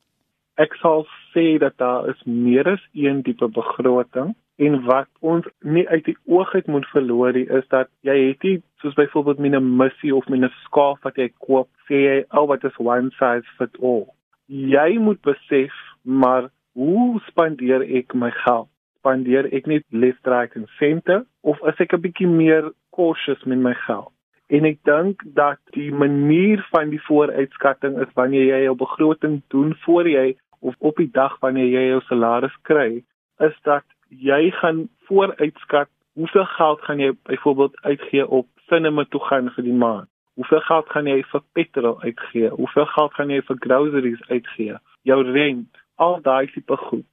Ek 0.57 0.75
sal 0.81 1.05
sê 1.37 1.59
dat 1.61 1.77
daar 1.79 2.09
is 2.09 2.25
meer 2.25 2.69
as 2.73 2.83
een 2.95 3.23
tipe 3.23 3.49
begroting 3.61 4.35
en 4.57 4.79
wat 4.89 5.09
ons 5.21 5.45
nie 5.61 5.85
uit 5.89 6.05
die 6.09 6.17
oog 6.25 6.55
uit 6.55 6.69
moet 6.73 6.87
verloor 6.93 7.37
nie 7.37 7.45
is 7.59 7.67
dat 7.75 7.91
jy 8.09 8.17
het 8.23 8.47
nie 8.49 8.57
soos 8.81 8.97
byvoorbeeld 8.97 9.43
met 9.45 9.55
'n 9.59 9.77
missie 9.83 10.15
of 10.17 10.29
met 10.29 10.41
'n 10.41 10.53
skaaf 10.65 11.03
wat 11.03 11.17
jy 11.17 11.29
koop 11.47 11.69
sê 11.89 12.01
jy 12.09 12.25
oh 12.31 12.47
what 12.47 12.65
is 12.65 12.79
one 12.79 13.11
size 13.19 13.49
fit 13.59 13.77
all? 13.83 14.07
Jy 14.49 14.99
moet 14.99 15.21
besef 15.21 15.75
maar 16.03 16.51
hoe 16.73 17.21
spandeer 17.29 17.83
ek 17.83 18.15
my 18.15 18.31
geld? 18.31 18.69
Spandeer 18.99 19.53
ek 19.53 19.67
net 19.67 19.85
left 19.91 20.27
right 20.27 20.57
and 20.57 20.69
center 20.79 21.25
of 21.43 21.61
is 21.67 21.81
ek 21.81 21.93
'n 21.93 22.01
bietjie 22.01 22.29
meer 22.29 22.73
cautious 22.91 23.45
met 23.45 23.59
my 23.59 23.75
geld? 23.75 24.13
En 24.49 24.65
ek 24.65 24.79
dink 24.85 25.23
dat 25.35 25.59
die 25.75 25.93
manier 25.93 26.67
van 26.71 26.91
die 26.91 27.03
vooruitskatting 27.03 27.99
is 27.99 28.13
wanneer 28.15 28.47
jy 28.47 28.63
jou 28.63 28.77
begroting 28.77 29.43
doen 29.49 29.75
voor 29.85 30.09
jy 30.09 30.37
of 30.67 30.75
op 30.79 30.97
die 30.97 31.11
dag 31.13 31.39
wanneer 31.41 31.69
jy 31.71 31.85
jou 31.91 32.01
salaris 32.09 32.55
kry, 32.67 33.05
is 33.49 33.57
dat 33.69 33.85
jy 34.09 34.51
gaan 34.59 34.87
vooruitskat 35.09 35.91
hoeveel 36.19 36.47
geld 36.57 36.85
gaan 36.87 37.01
jy 37.03 37.13
byvoorbeeld 37.29 37.81
uitgee 37.81 38.27
op 38.27 38.47
sinema 38.71 39.05
toe 39.05 39.21
gaan 39.29 39.51
vir 39.55 39.67
die 39.67 39.79
maand. 39.85 40.09
Hoeveel 40.35 40.61
geld 40.69 40.89
gaan 40.93 41.07
jy 41.07 41.21
vir 41.33 41.43
petrol 41.53 42.01
uitgee? 42.03 42.49
Hoeveel 42.49 42.87
geld 42.95 43.15
gaan 43.15 43.31
jy 43.33 43.43
vir 43.49 43.61
groceries 43.67 44.23
uitgee? 44.29 44.79
Jou 45.09 45.21
rent, 45.29 45.83
al 45.95 46.19
daai 46.23 46.47
tipe 46.53 46.77
goed. 46.89 47.07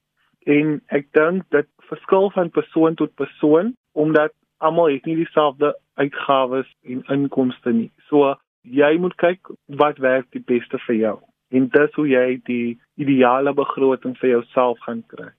En 0.50 0.80
ek 0.98 1.12
dink 1.16 1.46
dit 1.56 1.70
verskil 1.92 2.32
van 2.36 2.50
persoon 2.50 2.98
tot 3.00 3.14
persoon 3.16 3.76
omdat 3.94 4.34
almal 4.58 4.90
het 4.96 5.06
nie 5.06 5.20
dieselfde 5.20 5.76
uitgawes 6.02 6.72
en 6.88 7.06
inkomste 7.16 7.76
nie. 7.76 7.92
So 8.10 8.34
jy 8.64 8.96
moet 8.98 9.16
kyk 9.22 9.54
wat 9.84 10.02
werk 10.04 10.32
die 10.36 10.44
beste 10.48 10.82
vir 10.88 11.00
jou 11.00 11.20
en 11.54 11.70
dis 11.70 11.96
hoe 11.98 12.08
jy 12.10 12.28
die 12.50 12.76
ideale 13.02 13.54
begroting 13.54 14.18
vir 14.22 14.38
jouself 14.38 14.82
gaan 14.88 15.04
kry. 15.14 15.30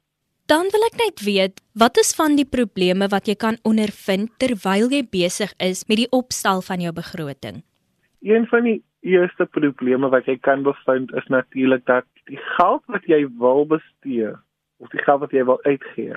Dan 0.46 0.68
wil 0.74 0.82
ek 0.90 0.98
net 1.00 1.22
weet, 1.24 1.60
wat 1.72 1.96
is 1.96 2.12
van 2.16 2.34
die 2.36 2.44
probleme 2.44 3.08
wat 3.08 3.28
jy 3.30 3.36
kan 3.40 3.56
ondervind 3.64 4.34
terwyl 4.42 4.90
jy 4.92 5.00
besig 5.08 5.54
is 5.56 5.86
met 5.88 6.02
die 6.02 6.10
opstel 6.12 6.60
van 6.66 6.84
jou 6.84 6.92
begroting? 6.92 7.62
Een 8.20 8.44
van 8.50 8.68
die 8.68 8.82
eerste 9.04 9.46
probleme 9.56 10.10
wat 10.12 10.28
jy 10.28 10.36
kan 10.36 10.62
bevind 10.66 11.12
is 11.16 11.26
natuurlik 11.32 11.84
dat 11.88 12.04
die 12.28 12.40
geld 12.56 12.84
wat 12.92 13.08
jy 13.08 13.24
wil 13.40 13.64
bestee 13.68 14.34
of 14.80 14.92
die 14.92 15.02
geld 15.04 15.24
wat 15.24 15.32
jy 15.32 15.44
wil 15.48 15.60
uitgee 15.64 16.16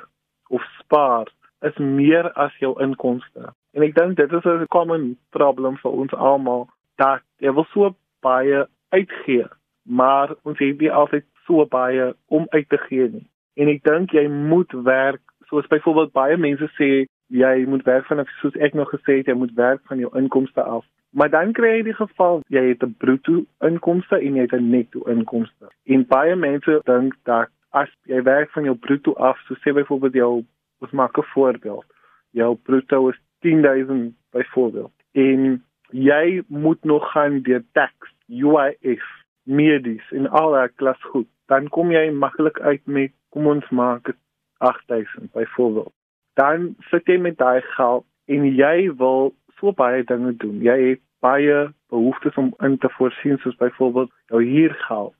of 0.51 0.63
spaar 0.79 1.31
is 1.67 1.79
meer 1.79 2.27
as 2.35 2.51
jou 2.59 2.75
inkomste. 2.83 3.51
En 3.75 3.83
ek 3.83 3.95
dink 3.95 4.17
dit 4.19 4.31
is 4.31 4.45
'n 4.45 4.67
common 4.75 5.15
problem 5.31 5.77
vir 5.77 5.91
ons 5.91 6.13
almal 6.13 6.67
dat 6.97 7.23
jy 7.39 7.53
wil 7.53 7.67
so 7.71 7.95
baie 8.21 8.67
uitgee 8.91 9.47
maar 9.87 10.35
ons 10.43 10.59
het 10.59 10.79
nie 10.79 10.91
altyd 10.91 11.25
so 11.45 11.65
baie 11.65 12.13
om 12.27 12.45
uit 12.49 12.69
te 12.69 12.77
gee 12.77 13.09
nie. 13.09 13.25
En 13.55 13.71
ek 13.71 13.83
dink 13.83 14.11
jy 14.13 14.27
moet 14.27 14.71
werk, 14.85 15.23
soos 15.49 15.67
byvoorbeeld 15.71 16.11
baie 16.11 16.37
mense 16.37 16.67
sê 16.75 17.07
jy 17.33 17.55
moet 17.67 17.83
werk 17.87 18.05
van 18.07 18.23
soos 18.41 18.55
ek 18.63 18.75
nog 18.75 18.91
gesê 18.93 19.19
het 19.19 19.31
jy 19.31 19.35
moet 19.35 19.53
werk 19.55 19.81
van 19.89 19.99
jou 20.03 20.11
inkomste 20.19 20.61
af. 20.61 20.85
Maar 21.15 21.31
dan 21.31 21.53
kry 21.55 21.77
jy 21.77 21.83
die 21.87 21.97
geval 21.97 22.41
jy 22.53 22.63
het 22.69 22.83
'n 22.83 22.95
bruto 22.99 23.45
inkomste 23.63 24.19
en 24.19 24.35
jy 24.35 24.41
het 24.47 24.53
'n 24.53 24.69
netto 24.69 25.03
inkomste. 25.07 25.71
En 25.85 26.07
baie 26.07 26.35
mense 26.35 26.81
dink 26.85 27.15
dat 27.23 27.49
as 27.71 27.89
jy 28.05 28.21
werk 28.23 28.51
van 28.51 28.63
jou 28.63 28.75
bruto 28.75 29.13
af, 29.13 29.39
so 29.47 29.55
sê 29.55 29.73
byvoorbeeld 29.73 30.13
jou 30.13 30.43
ons 30.79 30.91
maak 30.91 31.17
'n 31.17 31.31
voorbeeld. 31.33 31.85
Jou 32.31 32.55
bruto 32.55 33.09
is 33.09 33.19
10000 33.41 34.15
byvoorbeeld. 34.31 34.91
En 35.11 35.63
jy 35.91 36.43
moet 36.47 36.83
nog 36.83 37.11
gaan 37.11 37.41
deur 37.41 37.63
tax, 37.71 37.93
UIF, 38.27 39.16
medies 39.47 40.11
en 40.11 40.29
al 40.29 40.51
daai 40.51 40.69
klas 40.75 41.01
goed. 41.11 41.27
Dan 41.47 41.69
kom 41.71 41.91
jy 41.91 42.09
maklik 42.11 42.59
uit 42.59 42.83
met 42.85 43.13
kom 43.29 43.47
ons 43.47 43.69
maak 43.69 44.05
dit 44.05 44.17
8000 44.57 45.31
byvoorbeeld. 45.31 45.93
Dan 46.33 46.75
sit 46.91 47.07
jy 47.07 47.17
met 47.21 47.37
daai 47.37 47.61
geld 47.75 48.05
en 48.25 48.45
jy 48.45 48.91
wil 48.99 49.33
so 49.59 49.73
baie 49.73 50.03
dinge 50.03 50.35
doen. 50.37 50.59
Jy 50.61 50.77
het 50.83 51.03
baie 51.25 51.67
behoeftes 51.89 52.35
om 52.37 52.53
in 52.65 52.77
te 52.77 52.89
voorsien 52.97 53.37
soos 53.41 53.55
byvoorbeeld 53.55 54.11
jou 54.31 54.43
huurgeld, 54.43 55.15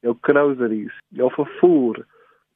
jou 0.00 0.16
groceries, 0.20 0.96
jou 1.08 1.30
vervoer 1.34 2.04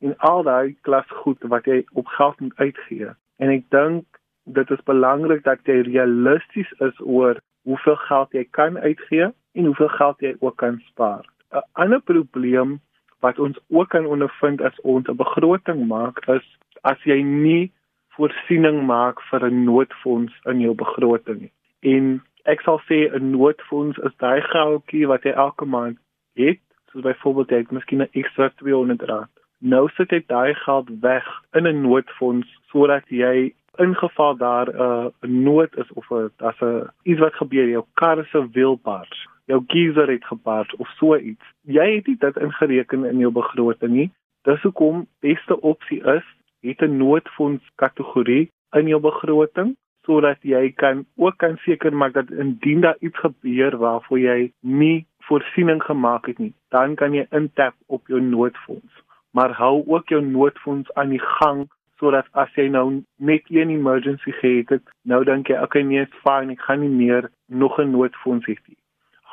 en 0.04 0.16
al 0.28 0.42
daai 0.42 0.76
klas 0.86 1.08
goed 1.24 1.42
wat 1.48 1.66
jy 1.70 1.82
op 1.92 2.06
geld 2.06 2.40
moet 2.40 2.56
uitgee. 2.56 3.14
En 3.36 3.50
ek 3.50 3.64
dink 3.74 4.20
dit 4.44 4.70
is 4.70 4.84
belangrik 4.84 5.44
dat 5.44 5.64
jy 5.64 5.80
realisties 5.88 6.70
is 6.84 7.00
oor 7.00 7.40
hoeveel 7.64 7.96
geld 7.96 8.36
jy 8.36 8.44
kan 8.50 8.78
uitgee 8.78 9.30
en 9.54 9.64
hoeveel 9.64 9.88
geld 9.88 10.20
jy 10.20 10.34
ook 10.40 10.56
kan 10.56 10.82
spaar. 10.90 11.25
'n 11.52 11.62
Ander 11.73 12.00
probleem 12.00 12.80
wat 13.20 13.38
ons 13.38 13.58
ook 13.68 13.88
kan 13.88 14.06
ondervind 14.06 14.62
as 14.62 14.80
ons 14.80 15.08
'n 15.08 15.16
begroting 15.16 15.87
maak 15.87 16.16
is 16.28 16.46
as 16.82 17.00
jy 17.04 17.23
nie 17.23 17.73
voorsiening 18.16 18.87
maak 18.87 19.20
vir 19.30 19.46
'n 19.46 19.64
noodfonds 19.64 20.34
in 20.44 20.61
jou 20.61 20.75
begroting 20.75 21.40
nie. 21.40 21.52
En 21.94 22.23
ek 22.44 22.61
sal 22.61 22.80
sê 22.88 22.99
'n 23.11 23.30
noodfonds 23.30 23.99
is 23.99 24.16
daai 24.16 24.40
geldjie 24.40 25.06
wat 25.06 25.23
jy 25.23 25.32
elke 25.46 25.64
maand 25.64 25.99
het, 26.34 26.61
soos 26.90 27.02
byvoorbeeld 27.02 27.50
jy 27.50 27.56
het 27.56 27.70
miskien 27.70 28.02
'n 28.02 28.14
ekstra 28.20 28.49
200 28.56 29.02
rand. 29.02 29.32
Nou 29.58 29.88
sit 29.96 30.11
jy 30.11 30.23
daai 30.26 30.54
geld 30.54 30.88
weg 31.00 31.26
in 31.52 31.66
'n 31.66 31.82
noodfonds 31.82 32.49
sodat 32.70 33.08
jy 33.08 33.54
ingeval 33.78 34.37
daar 34.37 34.68
'n 34.68 34.80
uh, 34.80 35.30
nood 35.30 35.76
is 35.76 35.92
of 35.92 36.11
'n 36.11 36.30
as 36.38 36.61
'n 36.61 36.90
iets 37.02 37.20
wat 37.20 37.34
gebeur 37.34 37.68
jou 37.68 37.84
kar 37.94 38.26
se 38.26 38.49
wiel 38.50 38.76
bars 38.82 39.26
jou 39.50 39.62
geyser 39.66 40.10
het 40.10 40.24
gebars 40.24 40.76
of 40.76 40.88
so 40.98 41.16
iets. 41.16 41.44
Jy 41.60 41.94
het 41.94 42.06
nie 42.06 42.16
dit 42.18 42.36
ingereken 42.36 43.04
in 43.04 43.18
jou 43.18 43.32
begroting 43.32 43.92
nie. 43.92 44.10
Dis 44.44 44.62
hoekom 44.62 45.06
beste 45.24 45.60
opsie 45.60 46.00
is 46.16 46.26
het 46.60 46.82
'n 46.82 46.96
noodfonds 46.96 47.64
kategorie 47.74 48.50
in 48.72 48.88
jou 48.88 49.00
begroting 49.00 49.76
sodat 50.04 50.38
jy 50.42 50.72
kan 50.72 51.06
ook 51.16 51.36
kan 51.36 51.56
seker 51.56 51.92
maak 51.96 52.12
dat 52.12 52.30
indien 52.30 52.80
daar 52.80 52.96
iets 53.00 53.18
gebeur 53.18 53.76
waarvoor 53.76 54.18
jy 54.18 54.52
nie 54.60 55.06
voorsiening 55.18 55.82
gemaak 55.82 56.26
het 56.26 56.38
nie 56.38 56.52
dan 56.68 56.94
kan 56.94 57.12
jy 57.14 57.26
intap 57.30 57.74
op 57.86 58.06
jou 58.06 58.20
noodfonds. 58.20 58.92
Maar 59.30 59.52
hou 59.52 59.84
ook 59.86 60.08
jou 60.08 60.22
noodfonds 60.22 60.92
aan 60.92 61.08
die 61.08 61.24
gang 61.38 61.68
sodat 61.98 62.26
as 62.32 62.54
jy 62.54 62.68
nou 62.68 63.02
net 63.16 63.42
een 63.48 63.70
emergency 63.70 64.32
gehad 64.40 64.68
het, 64.68 64.82
nou 65.02 65.24
dink 65.24 65.48
jy 65.48 65.58
okay 65.62 65.82
nee, 65.82 66.02
it's 66.02 66.22
fine, 66.26 66.52
ek 66.52 66.60
gaan 66.60 66.80
nie 66.80 66.88
meer 66.88 67.30
nog 67.46 67.78
'n 67.78 67.90
noodfonds 67.90 68.46
hê 68.46 68.56
nie. 68.66 68.76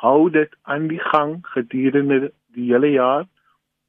Hou 0.02 0.30
dit 0.34 0.54
aan 0.62 0.88
die 0.90 1.00
gang 1.00 1.38
gedurende 1.54 2.32
die 2.56 2.68
hele 2.72 2.90
jaar 2.90 3.26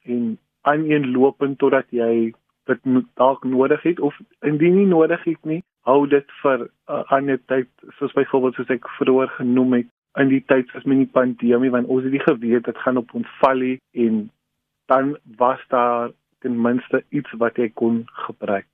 en 0.05 0.37
aaneenlopend 0.61 1.57
totdat 1.59 1.89
jy 1.89 2.33
dit 2.69 2.83
dalk 3.19 3.43
nodig 3.43 3.81
het 3.83 3.99
of 3.99 4.17
indien 4.45 4.77
nie 4.77 4.87
nodig 4.87 5.23
het 5.23 5.41
nie, 5.49 5.63
hou 5.89 6.07
dit 6.07 6.27
vir 6.41 6.59
'n 6.59 6.69
uh, 6.87 7.03
ander 7.17 7.39
tyd 7.51 7.69
soos 7.97 8.13
byvoorbeeld 8.13 8.55
soos 8.55 8.69
ek 8.69 8.87
vroeër 8.99 9.29
genoem 9.39 9.73
het 9.73 9.89
in 10.21 10.29
die 10.29 10.43
tyd 10.47 10.69
as 10.77 10.83
met 10.83 10.97
die 10.97 11.13
pandemie 11.17 11.71
want 11.73 11.87
ons 11.87 12.03
het 12.03 12.11
nie 12.11 12.23
geweet 12.23 12.65
dit 12.69 12.77
gaan 12.85 12.97
op 12.97 13.13
ons 13.13 13.27
val 13.41 13.61
en 14.05 14.29
dan 14.85 15.17
was 15.37 15.59
daar 15.67 16.11
ten 16.39 16.61
minste 16.61 17.03
iets 17.09 17.31
wat 17.31 17.57
jy 17.57 17.69
kon 17.69 18.03
gebruik. 18.27 18.67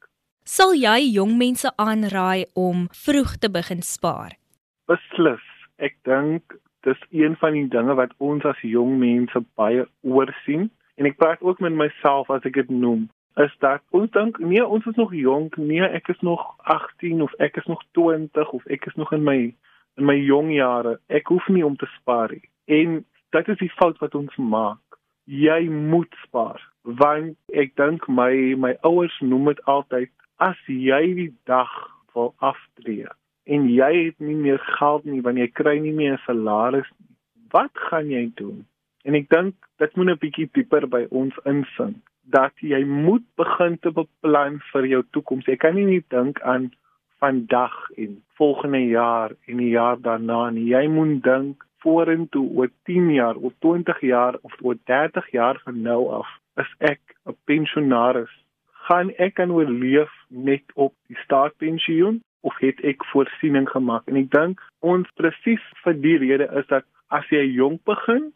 Sal 0.43 0.73
jy 0.73 1.11
jong 1.13 1.37
mense 1.37 1.69
aanraai 1.77 2.45
om 2.53 2.87
vroeg 3.05 3.37
te 3.37 3.49
begin 3.49 3.81
spaar? 3.81 4.33
Beslis. 4.89 5.45
Ek 5.77 5.95
dink 6.03 6.57
dis 6.87 6.99
een 7.09 7.35
van 7.35 7.55
die 7.57 7.67
dinge 7.67 7.95
wat 7.95 8.13
ons 8.17 8.45
as 8.47 8.59
jong 8.61 8.97
mense 8.99 9.41
baie 9.59 9.85
oorsien 10.01 10.69
en 10.99 11.07
ek 11.09 11.17
praat 11.21 11.41
ook 11.41 11.59
met 11.63 11.75
myself 11.75 12.29
as 12.29 12.45
ek 12.47 12.59
dit 12.59 12.69
noem. 12.69 13.07
Is 13.39 13.53
dat 13.63 13.83
ons 13.95 14.11
dink 14.15 14.39
nee, 14.43 14.63
ons 14.65 14.85
is 14.85 14.97
nog 14.99 15.13
jonk, 15.15 15.55
nee, 15.57 15.83
ek 15.83 16.11
is 16.11 16.19
nog 16.25 16.43
18 16.73 17.21
of 17.23 17.35
ek 17.39 17.59
is 17.61 17.67
nog 17.71 17.83
20 17.97 18.51
of 18.57 18.65
ek 18.67 18.89
is 18.91 18.97
nog 18.99 19.13
in 19.15 19.23
my 19.23 19.39
in 19.99 20.07
my 20.07 20.15
jong 20.15 20.51
jare. 20.55 20.97
Ek 21.07 21.27
hoef 21.31 21.47
nie 21.47 21.65
om 21.65 21.75
te 21.79 21.87
spaar 21.97 22.31
nie. 22.31 22.45
En 22.65 22.99
dit 23.35 23.53
is 23.55 23.59
die 23.59 23.71
fout 23.75 23.99
wat 24.03 24.15
ons 24.15 24.35
maak. 24.35 24.83
Jy 25.25 25.67
moet 25.69 26.15
spaar 26.25 26.63
want 26.83 27.37
ek 27.53 27.75
dink 27.77 28.07
my 28.07 28.55
my 28.57 28.73
ouers 28.87 29.15
noem 29.21 29.51
dit 29.51 29.63
altyd 29.69 30.11
as 30.41 30.59
jy 30.65 31.01
die 31.17 31.31
dag 31.45 31.71
wil 32.15 32.33
aftree 32.39 33.07
en 33.55 33.69
jy 33.73 33.91
het 34.05 34.19
nie 34.19 34.35
meer 34.35 34.59
geld 34.79 35.05
nie 35.05 35.21
want 35.25 35.41
jy 35.41 35.47
kry 35.59 35.77
nie 35.83 35.95
meer 35.99 36.13
'n 36.17 36.25
salaris 36.25 36.89
nie. 36.97 37.15
Wat 37.51 37.71
gaan 37.89 38.09
jy 38.09 38.31
doen? 38.35 38.65
En 39.05 39.15
ek 39.15 39.29
dink 39.29 39.55
dit 39.79 39.95
moet 39.95 40.09
'n 40.09 40.21
bietjie 40.25 40.49
dieper 40.53 40.87
by 40.87 41.07
ons 41.09 41.35
insink 41.45 41.97
dat 42.29 42.53
jy 42.61 42.83
moet 42.85 43.25
begin 43.35 43.77
te 43.79 43.91
beplan 43.91 44.59
vir 44.71 44.85
jou 44.85 45.03
toekoms. 45.11 45.45
Jy 45.45 45.55
kan 45.55 45.75
nie 45.75 45.85
net 45.85 46.09
dink 46.09 46.41
aan 46.41 46.71
vandag 47.19 47.73
en 47.97 48.21
volgende 48.37 48.85
jaar 48.87 49.31
en 49.47 49.57
die 49.57 49.69
jaar 49.69 49.97
daarna 50.01 50.49
nie. 50.49 50.69
Jy 50.69 50.87
moet 50.87 51.23
dink 51.23 51.65
vorentoe 51.83 52.49
oor 52.55 52.69
10 52.83 53.09
jaar 53.13 53.35
of 53.35 53.53
20 53.59 54.01
jaar 54.01 54.35
of 54.41 54.53
oor 54.61 54.77
30 54.85 55.31
jaar 55.31 55.61
van 55.63 55.81
nou 55.81 56.09
af 56.21 56.27
is 56.55 56.71
ek 56.79 57.01
'n 57.25 57.35
pensionaris 57.45 58.33
gaan 58.89 59.11
ek 59.25 59.33
kan 59.33 59.51
oorleef 59.51 60.11
net 60.27 60.63
op 60.73 60.93
die 61.07 61.17
staatspensioen 61.23 62.23
of 62.41 62.57
het 62.63 62.79
ek 62.87 63.03
voorsiening 63.11 63.69
gemaak. 63.69 64.07
En 64.07 64.19
ek 64.19 64.31
dink 64.31 64.63
ons 64.79 65.07
presies 65.19 65.63
vir 65.83 65.97
die 66.03 66.17
rede 66.23 66.49
is 66.59 66.67
dat 66.71 66.87
as 67.09 67.27
jy 67.33 67.43
jonk 67.57 67.83
begin 67.89 68.31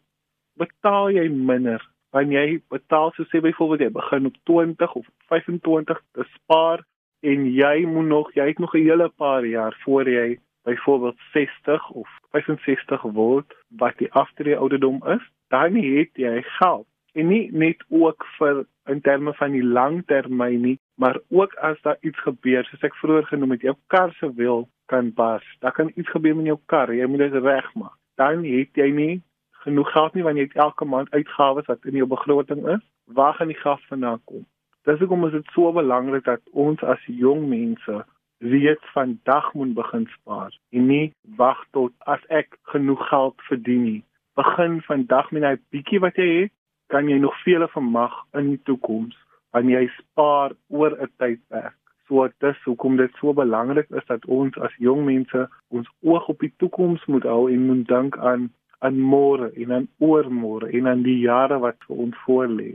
betaal 0.60 1.10
jy 1.14 1.28
minder. 1.28 1.82
Wanneer 2.14 2.46
jy 2.46 2.58
betaal 2.70 3.12
so 3.14 3.26
sê 3.30 3.42
byvoorbeeld 3.42 3.86
jy 3.88 3.92
begin 3.94 4.30
op 4.30 4.40
20 4.50 4.96
of 5.00 5.06
25 5.32 6.02
te 6.14 6.26
spaar 6.34 6.84
en 7.24 7.46
jy 7.50 7.76
moet 7.88 8.10
nog 8.10 8.32
jy 8.36 8.46
het 8.52 8.58
nog 8.58 8.74
'n 8.74 8.86
hele 8.86 9.08
paar 9.08 9.44
jaar 9.46 9.74
voor 9.84 10.08
jy 10.08 10.38
byvoorbeeld 10.64 11.18
60 11.32 11.90
of 11.90 12.08
65 12.30 13.02
word 13.02 13.54
wat 13.68 13.98
die 13.98 14.12
aftrede 14.12 14.56
ouderdom 14.56 15.02
is 15.06 15.24
dan 15.48 15.74
het 15.74 16.10
jy 16.14 16.42
geld 16.42 16.86
en 17.14 17.28
nie 17.30 17.48
net 17.52 17.82
ook 17.88 18.26
vir 18.38 18.64
in 18.90 19.00
terme 19.00 19.34
van 19.38 19.54
die 19.54 19.64
langtermyn 19.64 20.62
nie, 20.62 20.78
maar 21.00 21.18
ook 21.30 21.54
as 21.54 21.80
daar 21.82 21.98
iets 22.00 22.20
gebeur, 22.26 22.66
soos 22.68 22.86
ek 22.86 22.96
vroeër 23.00 23.28
genoem 23.30 23.54
het, 23.56 23.68
jou 23.68 23.76
kar 23.92 24.12
se 24.18 24.30
wiel 24.36 24.66
kan 24.92 25.12
bars. 25.16 25.46
Daar 25.64 25.72
kan 25.72 25.92
iets 25.94 26.10
gebeur 26.10 26.36
met 26.36 26.50
jou 26.52 26.58
kar, 26.70 26.92
jy 26.92 27.06
moet 27.08 27.24
dit 27.26 27.38
regmaak. 27.42 27.96
Dan 28.20 28.44
het 28.44 28.76
jy 28.78 28.90
nie 28.94 29.14
genoeg 29.64 29.90
geld 29.92 30.14
nie 30.14 30.24
wanneer 30.26 30.50
jy 30.50 30.60
elke 30.60 30.84
maand 30.84 31.12
uitgawes 31.14 31.70
wat 31.70 31.86
in 31.88 31.96
jou 32.02 32.08
begroting 32.10 32.66
is, 32.68 32.82
waar 33.04 33.34
gaan 33.34 33.52
die 33.52 33.62
gas 33.62 33.80
vandaan 33.88 34.20
kom? 34.28 34.44
Dis 34.84 35.00
hoekom 35.00 35.24
is 35.26 35.32
dit 35.32 35.54
so 35.54 35.72
belangrik 35.72 36.26
dat 36.28 36.42
ons 36.52 36.82
as 36.84 37.00
jong 37.08 37.46
mense 37.48 38.02
weet 38.44 38.82
vandag 38.92 39.52
moet 39.54 39.72
begin 39.74 40.04
spaar 40.18 40.52
en 40.76 40.86
nie 40.86 41.12
wag 41.38 41.62
tot 41.72 41.94
as 42.04 42.20
ek 42.28 42.58
genoeg 42.74 43.00
geld 43.08 43.46
verdien 43.48 43.84
nie. 43.84 44.02
Begin 44.36 44.82
vandag 44.84 45.30
met 45.32 45.46
daai 45.46 45.62
bietjie 45.72 46.02
wat 46.04 46.20
jy 46.20 46.28
het 46.42 46.52
kan 46.94 47.08
jy 47.10 47.18
nog 47.18 47.34
vele 47.42 47.66
vermag 47.72 48.12
in 48.38 48.52
die 48.54 48.60
toekoms 48.70 49.16
wanneer 49.54 49.82
jy 49.82 49.90
spaar 49.98 50.54
oor 50.68 50.94
'n 50.94 51.10
tydperk. 51.18 51.78
So 52.08 52.28
dis 52.44 52.58
hoekom 52.64 52.96
dit 52.96 53.12
so 53.20 53.32
belangrik 53.32 53.90
is 53.90 54.06
dat 54.06 54.26
ons 54.26 54.58
as 54.58 54.74
jong 54.78 55.04
mense 55.04 55.48
ons 55.68 55.88
oog 56.02 56.28
op 56.28 56.38
die 56.40 56.52
toekoms 56.62 57.04
moet 57.06 57.24
hou 57.24 57.50
en 57.52 57.66
moet 57.66 57.88
dink 57.88 58.18
aan 58.18 58.50
aan 58.84 58.98
môre 59.00 59.48
en 59.56 59.72
aan 59.72 59.88
oormôre 59.98 60.68
en 60.76 60.86
aan 60.86 61.02
die 61.02 61.18
jare 61.18 61.58
wat 61.58 61.76
vir 61.88 61.96
ons 61.96 62.16
voorlê. 62.26 62.74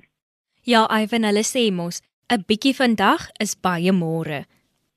Ja, 0.65 0.87
Ivan, 1.01 1.23
hulle 1.23 1.45
sê 1.45 1.69
mos 1.71 2.01
'n 2.33 2.43
bietjie 2.47 2.75
vandag 2.75 3.29
is 3.39 3.55
baie 3.55 3.91
môre. 3.91 4.45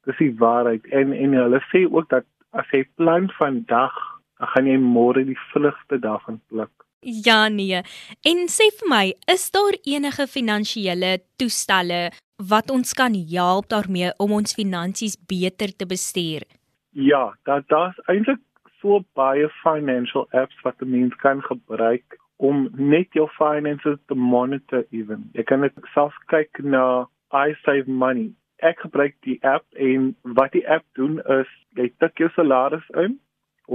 Dis 0.06 0.18
die 0.18 0.34
waarheid 0.38 0.86
en 0.86 1.12
en 1.12 1.32
hulle 1.32 1.60
sê 1.72 1.84
ook 1.86 2.08
dat 2.08 2.24
as 2.52 2.66
jy 2.72 2.84
plan 2.96 3.30
vandag, 3.38 3.94
dan 4.42 4.50
gaan 4.50 4.66
jy 4.66 4.78
môre 4.82 5.22
die 5.22 5.38
vrugte 5.52 5.99
daarvan 6.02 6.40
pluk. 6.50 6.72
Ja 7.02 7.49
nee. 7.49 7.82
En 8.26 8.46
sê 8.50 8.68
vir 8.78 8.88
my, 8.90 9.04
is 9.30 9.50
daar 9.54 9.76
enige 9.87 10.26
finansiële 10.26 11.18
toestelle 11.38 12.11
wat 12.50 12.70
ons 12.75 12.94
kan 12.99 13.14
help 13.30 13.68
daarmee 13.70 14.11
om 14.18 14.34
ons 14.38 14.54
finansies 14.54 15.14
beter 15.30 15.70
te 15.76 15.87
bestuur? 15.87 16.42
Ja, 16.90 17.34
daar 17.46 17.62
daar's 17.70 17.99
eintlik 18.11 18.42
so 18.80 19.04
baie 19.14 19.49
financial 19.62 20.26
apps 20.30 20.58
wat 20.66 20.82
'n 20.82 20.90
mens 20.90 21.14
kan 21.22 21.42
gebruik 21.42 22.18
om 22.37 22.68
net 22.75 23.08
jou 23.14 23.28
finances 23.38 23.99
te 24.06 24.14
monitor 24.14 24.84
even. 24.90 25.30
Jy 25.32 25.42
kan 25.42 25.61
net 25.61 25.75
self 25.94 26.14
kyk 26.26 26.58
na 26.62 27.06
I 27.32 27.54
save 27.64 27.87
money. 27.87 28.32
Ek 28.58 28.78
gebruik 28.78 29.14
die 29.20 29.38
app 29.42 29.64
en 29.75 30.16
wat 30.22 30.52
die 30.52 30.68
app 30.68 30.84
doen 30.94 31.20
is 31.40 31.49
jy 31.75 31.92
tik 31.99 32.18
jou 32.18 32.30
salaris 32.34 32.88
in 32.94 33.18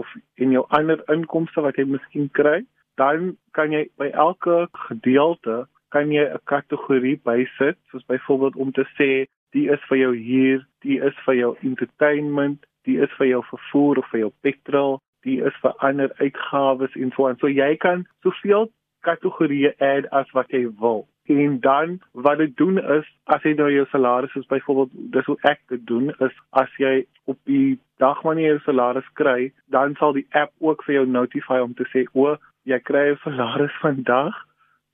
of 0.01 0.13
en 0.43 0.53
jou 0.55 0.65
ander 0.79 1.01
inkomste 1.13 1.63
wat 1.65 1.79
jy 1.79 1.87
miskien 1.89 2.29
kry 2.39 2.61
dan 3.01 3.33
kan 3.57 3.73
jy 3.75 3.87
by 4.01 4.09
elke 4.25 4.67
gedeelte 4.87 5.65
kan 5.95 6.11
jy 6.11 6.25
'n 6.27 6.39
kategorie 6.53 7.17
bysit 7.23 7.77
soos 7.91 8.05
byvoorbeeld 8.05 8.55
om 8.55 8.71
te 8.71 8.85
sê 8.97 9.25
die 9.55 9.67
is 9.71 9.83
vir 9.89 9.97
jou 9.97 10.13
huur, 10.15 10.65
die 10.85 10.99
is 11.09 11.17
vir 11.25 11.35
jou 11.35 11.51
entertainment, 11.63 12.65
die 12.85 12.97
is 13.03 13.11
vir 13.17 13.27
jou 13.27 13.43
vervoer 13.49 14.01
of 14.01 14.09
vir 14.11 14.19
jou 14.25 14.31
petrol, 14.45 14.99
die 15.23 15.39
is 15.49 15.55
vir 15.61 15.73
ander 15.89 16.11
uitgawes 16.19 16.95
en 16.95 17.11
so 17.15 17.27
aan. 17.27 17.39
So 17.39 17.47
jy 17.51 17.75
kan 17.83 18.05
soveel 18.25 18.69
kategorieë 19.07 19.73
add 19.79 20.09
as 20.11 20.29
wat 20.37 20.51
jy 20.51 20.67
wil. 20.81 21.05
En 21.27 21.59
dan 21.59 21.99
wat 22.11 22.37
dit 22.37 22.57
doen 22.57 22.77
is 22.79 23.07
as 23.23 23.43
jy 23.43 23.51
nou 23.59 23.67
jou 23.71 23.85
salaris 23.91 24.35
is 24.39 24.45
byvoorbeeld 24.47 24.91
dis 25.15 25.25
hoe 25.25 25.37
ek 25.49 25.59
dit 25.67 25.87
doen 25.87 26.13
is 26.23 26.35
as 26.49 26.71
jy 26.79 27.05
op 27.25 27.39
die 27.43 27.79
dag 27.99 28.21
wanneer 28.23 28.45
jy 28.45 28.53
jou 28.55 28.63
salaris 28.63 29.09
kry, 29.19 29.51
dan 29.67 29.95
sal 29.99 30.13
die 30.15 30.27
app 30.31 30.53
ook 30.63 30.83
vir 30.87 31.01
jou 31.01 31.05
notify 31.07 31.59
om 31.59 31.73
te 31.75 31.87
sê 31.91 32.05
o, 32.13 32.37
jy 32.63 32.79
kry 32.79 33.09
'n 33.11 33.19
salaris 33.23 33.75
vandag. 33.85 34.35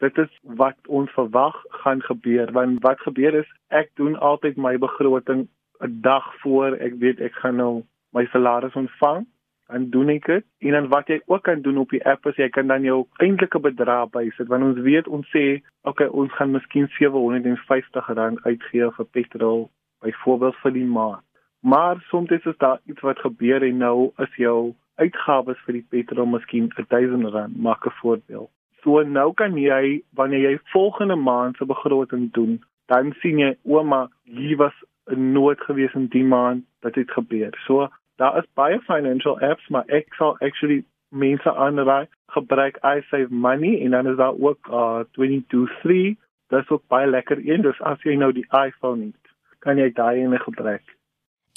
Dit 0.01 0.17
is 0.17 0.31
wat 0.41 0.77
ons 0.87 1.11
verwag 1.13 1.55
gaan 1.83 2.01
gebeur. 2.01 2.51
Want 2.51 2.81
wat 2.81 2.99
gebeur 3.05 3.35
is 3.43 3.49
ek 3.69 3.93
doen 3.95 4.17
altyd 4.17 4.57
my 4.57 4.77
begroting 4.77 5.47
'n 5.81 6.01
dag 6.01 6.25
voor 6.41 6.73
ek 6.81 6.97
weet 6.97 7.21
ek 7.21 7.37
gaan 7.43 7.55
nou 7.61 7.83
my 8.13 8.25
salaris 8.33 8.73
ontvang 8.73 9.25
en 9.73 9.89
doen 9.89 10.09
ek 10.13 10.25
dit. 10.29 10.45
En 10.67 10.77
dan 10.77 10.87
wat 10.93 11.07
jy 11.11 11.19
ook 11.25 11.43
kan 11.43 11.61
doen 11.61 11.77
op 11.83 11.89
die 11.89 12.03
app 12.05 12.25
is 12.31 12.39
jy 12.41 12.49
kan 12.49 12.67
dan 12.71 12.85
jou 12.87 13.03
eintlike 13.23 13.59
bedrag 13.59 14.09
bysit 14.15 14.47
want 14.51 14.63
ons 14.69 14.81
weet 14.85 15.07
ons 15.07 15.29
sê 15.35 15.61
okay 15.89 16.07
ons 16.07 16.31
gaan 16.37 16.55
miskien 16.55 16.87
750 16.97 18.09
rand 18.19 18.41
uitgee 18.47 18.89
vir 18.97 19.09
petrol 19.17 19.69
byvoorbeeld 20.03 20.55
vir 20.63 20.75
die 20.79 20.89
maand. 20.97 21.23
Maar 21.63 22.01
soms 22.09 22.29
is 22.29 22.57
daar 22.57 22.79
iets 22.85 23.01
wat 23.01 23.19
gebeur 23.23 23.63
en 23.63 23.77
nou 23.77 24.11
is 24.17 24.35
jou 24.35 24.73
uitgawes 24.95 25.59
vir 25.65 25.79
die 25.79 25.87
petrol 25.95 26.27
miskien 26.27 26.67
1000 26.75 27.31
rand 27.35 27.57
maak 27.57 27.85
'n 27.87 27.97
voorbeeld. 28.01 28.49
So 28.83 29.01
nou 29.03 29.33
kan 29.33 29.57
jy 29.57 30.03
wanneer 30.11 30.49
jy 30.49 30.59
volgende 30.73 31.15
maand 31.15 31.57
se 31.57 31.65
begroting 31.65 32.31
doen, 32.31 32.61
dan 32.87 33.13
sien 33.21 33.39
jy 33.39 33.55
ouma 33.63 34.09
hier 34.23 34.57
was 34.57 34.73
'n 35.07 35.31
nood 35.33 35.59
gewees 35.61 35.93
in 35.93 36.07
die 36.07 36.23
maand 36.23 36.65
dat 36.81 36.93
dit 36.93 37.11
gebeur. 37.11 37.51
So 37.65 37.87
daar 38.15 38.37
is 38.37 38.49
baie 38.53 38.79
financial 38.79 39.39
apps, 39.39 39.67
maar 39.67 39.83
ek 39.87 40.13
sal 40.13 40.37
actually 40.39 40.83
mense 41.09 41.55
aanraai 41.65 42.07
gebruik 42.33 42.77
I 42.83 43.01
save 43.09 43.29
money 43.29 43.81
en 43.85 43.91
dan 43.91 44.07
is 44.07 44.17
daar 44.17 44.35
ook 44.39 44.67
uh 44.67 44.99
223. 45.11 46.17
Dit 46.49 46.61
is 46.61 46.69
ook 46.69 46.87
baie 46.87 47.07
lekker 47.07 47.37
een. 47.37 47.61
Dus 47.61 47.81
as 47.81 48.01
jy 48.01 48.15
nou 48.15 48.31
die 48.33 48.47
iPhone 48.65 49.05
het, 49.05 49.33
kan 49.59 49.77
jy 49.77 49.91
daai 49.93 50.23
ene 50.23 50.39
gebruik. 50.39 50.83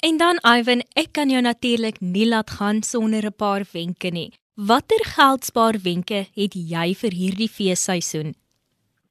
En 0.05 0.17
dan 0.17 0.37
Ivan, 0.45 0.83
ek 0.93 1.11
kan 1.17 1.29
jou 1.29 1.41
natuurlik 1.41 1.99
nie 1.99 2.27
laat 2.27 2.49
gaan 2.49 2.83
sonder 2.83 3.25
'n 3.25 3.35
paar 3.35 3.63
wenke 3.73 4.09
nie. 4.09 4.33
Watter 4.53 5.03
geldspaarwenke 5.05 6.19
het 6.33 6.53
jy 6.53 6.93
vir 7.01 7.13
hierdie 7.21 7.49
feesseisoen? 7.49 8.33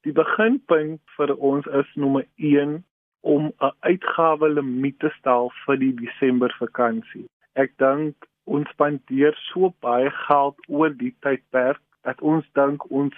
Die 0.03 0.13
beginpunt 0.13 1.01
vir 1.17 1.35
ons 1.37 1.67
is 1.67 1.91
nommer 1.95 2.27
1 2.37 2.85
om 3.21 3.53
'n 3.59 3.73
uitgawe 3.81 4.49
limiet 4.49 4.99
te 4.99 5.11
stel 5.19 5.53
vir 5.65 5.77
die 5.77 5.95
Desember 5.95 6.55
vakansie. 6.59 7.27
Ek 7.57 7.73
dink 7.81 8.27
ons 8.45 8.69
spandeer 8.75 9.37
so 9.49 9.73
baie 9.85 10.11
geld 10.27 10.59
oor 10.69 10.93
die 10.93 11.15
tydperk 11.25 11.81
dat 12.07 12.21
ons 12.21 12.45
dink 12.59 12.85
ons 12.93 13.17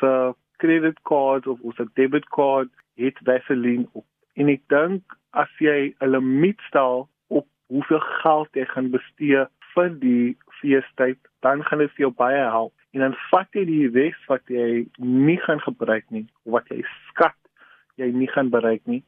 kredietkaart 0.62 1.48
of 1.50 1.60
ons 1.66 1.80
debitkaart 1.98 2.70
het 3.02 3.18
Vaseline 3.26 3.86
op. 3.98 4.06
En 4.38 4.50
ek 4.54 4.62
dink 4.70 5.18
as 5.34 5.50
jy 5.58 5.94
'n 6.00 6.10
limiet 6.14 6.60
stel 6.68 7.08
op 7.28 7.46
hoeveel 7.66 8.04
geld 8.22 8.48
jy 8.54 8.64
gaan 8.74 8.90
bestee 8.94 9.46
vir 9.74 9.90
die 10.06 10.36
feestyd, 10.60 11.18
dan 11.42 11.62
gaan 11.64 11.78
dit 11.78 11.90
vir 11.90 12.06
jou 12.06 12.14
baie 12.14 12.44
help. 12.50 12.74
En 12.94 13.00
dan 13.00 13.14
vat 13.30 13.48
jy 13.52 13.64
die 13.64 13.88
res 13.94 14.18
wat 14.28 14.42
jy 14.46 14.86
nie 14.98 15.38
gaan 15.46 15.60
gebruik 15.60 16.06
nie, 16.10 16.26
of 16.46 16.52
wat 16.52 16.68
jy 16.70 16.82
skat 17.10 17.36
jy 17.96 18.10
nie 18.14 18.30
gaan 18.30 18.50
bereik 18.50 18.86
nie 18.86 19.02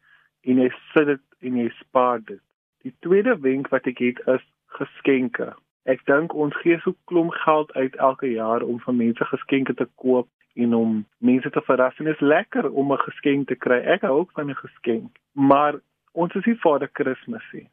en 0.45 0.59
jy 0.59 0.71
sit 0.93 1.07
dit 1.07 1.27
en 1.41 1.57
jy 1.57 1.69
spaar 1.79 2.21
dit. 2.21 2.43
Die 2.83 2.95
tweede 3.01 3.37
wenk 3.41 3.69
wat 3.71 3.87
ek 3.87 3.99
het 3.99 4.21
is 4.27 4.45
geskenke. 4.79 5.55
Ek 5.89 6.03
dink 6.07 6.35
ons 6.35 6.57
gee 6.63 6.79
so 6.85 6.95
klomp 7.11 7.33
geld 7.45 7.73
uit 7.73 7.97
elke 7.97 8.29
jaar 8.31 8.63
om 8.63 8.81
vir 8.85 8.95
mense 8.95 9.25
geskenke 9.33 9.75
te 9.75 9.87
koop 10.03 10.29
en 10.55 10.75
om 10.75 10.97
mense 11.19 11.51
te 11.51 11.63
verras 11.67 11.99
en 11.99 12.09
dit 12.11 12.15
is 12.15 12.27
lekker 12.35 12.71
om 12.71 12.93
'n 12.93 13.05
geskenk 13.07 13.49
te 13.49 13.55
kry. 13.55 13.81
Ek 13.95 14.03
hou 14.03 14.19
ook 14.19 14.33
van 14.33 14.51
'n 14.51 14.55
geskenk, 14.55 15.19
maar 15.33 15.81
ons 16.13 16.35
is 16.35 16.45
nie 16.45 16.59
die 16.63 16.89
Kersfees 16.93 17.53
nie. 17.53 17.69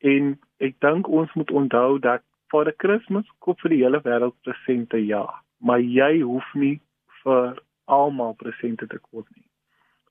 En 0.00 0.38
ek 0.60 0.80
dink 0.80 1.08
ons 1.08 1.32
moet 1.34 1.50
onthou 1.50 1.98
dat 1.98 2.22
'n 2.52 2.72
Kersfees 2.76 3.30
koop 3.38 3.60
vir 3.60 3.70
die 3.70 3.82
hele 3.82 4.00
wêreld 4.00 4.34
presente 4.42 5.06
ja, 5.06 5.26
maar 5.60 5.80
jy 5.80 6.20
hoef 6.20 6.54
nie 6.54 6.80
vir 7.22 7.62
almal 7.84 8.34
presente 8.34 8.86
te 8.86 8.98
koop 8.98 9.26
nie. 9.36 9.48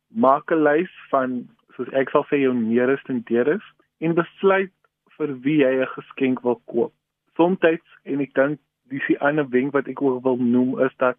Maak 0.09 0.51
'n 0.51 0.63
lys 0.63 0.91
van 1.09 1.49
soos 1.75 1.89
ek 1.93 2.09
sal 2.09 2.25
sê 2.25 2.39
jou 2.41 2.53
neerste 2.53 3.11
en 3.11 3.23
deures 3.27 3.63
en 3.99 4.13
besluit 4.13 4.71
vir 5.17 5.35
wie 5.41 5.59
jy 5.63 5.73
'n 5.81 5.93
geskenk 5.97 6.41
wil 6.41 6.61
koop. 6.65 6.93
Somstyds 7.35 7.89
en 8.03 8.21
ek 8.21 8.33
dink 8.33 8.59
dis 8.89 9.09
'n 9.09 9.23
ander 9.27 9.49
wenk 9.49 9.73
wat 9.73 9.87
ek 9.87 10.01
ook 10.01 10.23
wil 10.23 10.37
noem 10.37 10.79
is 10.79 10.95
dat 10.97 11.17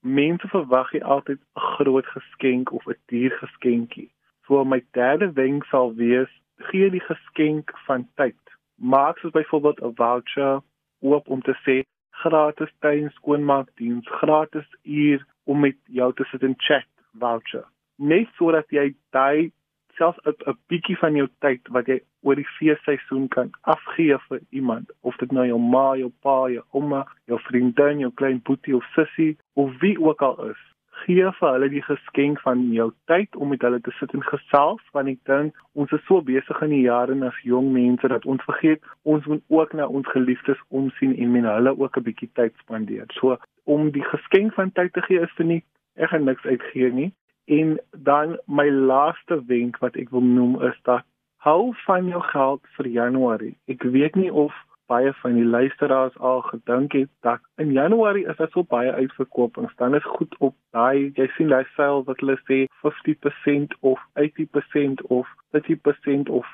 mense 0.00 0.48
verwag 0.48 0.92
jy 0.92 1.00
altyd 1.00 1.38
'n 1.38 1.60
groot 1.74 2.06
geskenk 2.06 2.72
of 2.72 2.86
'n 2.86 2.98
duur 3.06 3.30
geskenkie. 3.30 4.10
So 4.46 4.64
my 4.64 4.84
derde 4.92 5.32
wenk 5.32 5.64
sal 5.64 5.94
wees 5.94 6.32
gee 6.58 6.90
die 6.90 7.06
geskenk 7.10 7.70
van 7.86 8.08
tyd 8.16 8.42
maak 8.82 9.18
soos 9.18 9.32
byvoorbeeld 9.32 9.80
'n 9.80 9.94
voucher 9.94 10.60
oop 11.00 11.28
om 11.28 11.42
te 11.42 11.54
sê 11.64 11.82
gratis 12.10 12.72
tuin 12.78 13.10
skoonmaakdiens, 13.10 14.08
gratis 14.08 14.68
uur 14.82 15.26
om 15.44 15.60
met 15.60 15.76
jou 15.84 16.12
te 16.14 16.24
sit 16.24 16.42
en 16.42 16.54
chat 16.56 16.86
voucher. 17.18 17.64
Net 17.96 18.28
sodat 18.36 18.70
jy 18.70 18.94
daai 19.10 19.52
selfs 19.98 20.18
'n 20.26 20.56
bietjie 20.68 20.98
van 20.98 21.16
jou 21.16 21.28
tyd 21.44 21.68
wat 21.68 21.86
jy 21.86 22.00
oor 22.22 22.36
die 22.36 22.48
feesseisoen 22.58 23.28
kan 23.28 23.50
afgee 23.62 24.18
vir 24.28 24.40
iemand, 24.50 24.92
of 25.00 25.16
dit 25.16 25.32
nou 25.32 25.46
jou 25.46 25.58
ma, 25.58 25.96
jou 25.96 26.12
pa, 26.22 26.48
jou 26.48 26.64
ouma, 26.72 27.06
jou 27.26 27.38
vriendin, 27.48 27.98
jou 27.98 28.12
klein 28.14 28.40
boetie 28.42 28.76
of 28.76 28.84
sussie 28.94 29.36
of 29.54 29.80
wie 29.80 29.98
ook 30.00 30.22
al 30.22 30.50
is 30.50 30.62
gee 31.04 31.30
vir 31.38 31.54
hulle 31.54 31.68
die 31.72 31.82
geskenk 31.86 32.40
van 32.44 32.62
jou 32.74 32.88
tyd 33.10 33.36
om 33.36 33.50
met 33.52 33.64
hulle 33.66 33.80
te 33.86 33.92
sit 33.98 34.12
en 34.16 34.24
gesels 34.28 34.82
want 34.96 35.10
ek 35.12 35.20
dink 35.30 35.62
ons 35.78 35.94
is 35.96 36.04
so 36.08 36.20
besig 36.28 36.62
in 36.66 36.74
die 36.74 36.82
jare 36.84 37.16
as 37.28 37.40
jong 37.48 37.72
mense 37.76 38.10
dat 38.12 38.26
ons 38.34 38.44
vergeet 38.48 38.84
ons 39.14 39.26
moet 39.30 39.42
ook 39.56 39.74
na 39.78 39.88
ons 40.00 40.12
geliefdes 40.14 40.60
omsien 40.80 41.16
en 41.16 41.32
met 41.36 41.48
hulle 41.48 41.74
ook 41.78 41.96
'n 41.98 42.06
bietjie 42.08 42.30
tyd 42.38 42.54
spandeer. 42.64 43.06
So 43.18 43.38
om 43.64 43.90
die 43.90 44.04
geskenk 44.04 44.54
van 44.54 44.72
tyd 44.72 44.92
te 44.92 45.02
gee 45.08 45.20
is 45.20 45.36
vir 45.36 45.46
nie 45.46 45.62
ek 45.96 46.10
gaan 46.10 46.24
niks 46.24 46.44
uitgee 46.44 46.92
nie. 46.92 47.12
En 47.44 47.78
dan 47.90 48.38
my 48.46 48.68
laaste 48.70 49.42
wenk 49.46 49.78
wat 49.78 49.96
ek 49.96 50.10
wil 50.10 50.22
noem 50.22 50.60
is 50.62 50.78
dat 50.82 51.06
hou 51.42 51.72
van 51.86 52.06
jou 52.06 52.20
geld 52.22 52.62
vir 52.76 52.86
Januarie. 52.86 53.56
Ek 53.66 53.82
weet 53.82 54.14
nie 54.14 54.30
of 54.30 54.54
baie 54.92 55.12
van 55.22 55.34
die 55.38 55.46
luisteraars 55.46 56.16
al 56.18 56.42
gedink 56.46 56.92
het 56.92 57.10
dat 57.26 57.40
in 57.56 57.72
Januarie 57.72 58.26
is 58.28 58.36
daar 58.36 58.50
so 58.52 58.62
baie 58.62 58.92
uitverkopings. 58.92 59.74
Dan 59.76 59.94
is 59.94 60.06
goed 60.16 60.34
op 60.38 60.54
daai 60.76 61.10
jy 61.18 61.26
sien 61.36 61.50
daai 61.50 61.66
sale 61.76 62.04
wat 62.06 62.22
hulle 62.22 62.38
sê 62.50 62.62
50% 62.84 63.76
of 63.80 63.98
80% 64.20 65.02
of 65.18 65.26
30% 65.56 66.30
of 66.40 66.46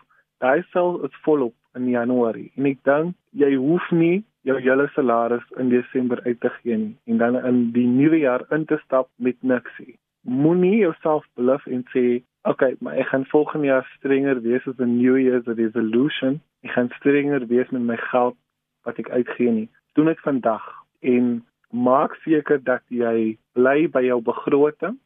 daai 0.45 0.63
sale 0.73 1.05
is 1.09 1.23
volop 1.27 1.55
in 1.77 1.89
Januarie. 1.93 2.51
En 2.57 2.69
ek 2.73 2.83
dink 2.89 3.17
jy 3.45 3.55
hoef 3.61 3.93
nie 3.93 4.25
jou 4.49 4.57
hele 4.65 4.89
salaris 4.95 5.45
in 5.61 5.73
Desember 5.75 6.23
uit 6.25 6.41
te 6.41 6.53
gee 6.61 6.77
nie 6.77 6.95
en 7.13 7.25
dan 7.25 7.41
in 7.45 7.65
die 7.77 7.89
nuwe 7.89 8.25
jaar 8.25 8.47
in 8.55 8.65
te 8.65 8.81
stap 8.85 9.11
met 9.17 9.37
niks 9.43 9.81
nie. 9.85 9.99
Moenie 10.23 10.77
jouself 10.77 11.27
beloof 11.35 11.67
en 11.67 11.85
sê 11.95 12.23
okay, 12.43 12.77
maar 12.81 12.97
ek 12.97 13.11
gaan 13.13 13.27
volgende 13.27 13.67
jaar 13.67 13.87
strenger 13.97 14.41
wees 14.43 14.67
as 14.67 14.79
'n 14.79 14.97
new 14.97 15.17
year's 15.19 15.47
resolution. 15.47 16.41
Ek 16.63 16.71
gaan 16.71 16.91
strenger 16.99 17.47
wees 17.47 17.71
met 17.71 17.83
my 17.83 17.97
geld 17.97 18.37
wat 18.85 18.99
ek 18.99 19.11
uitgee 19.11 19.51
nie. 19.51 19.69
Doen 19.95 20.07
dit 20.07 20.21
vandag 20.21 20.65
en 21.01 21.45
maak 21.71 22.15
seker 22.25 22.63
dat 22.65 22.83
jy 22.89 23.39
bly 23.53 23.89
by 23.89 24.03
jou 24.03 24.21
begroting. 24.23 24.99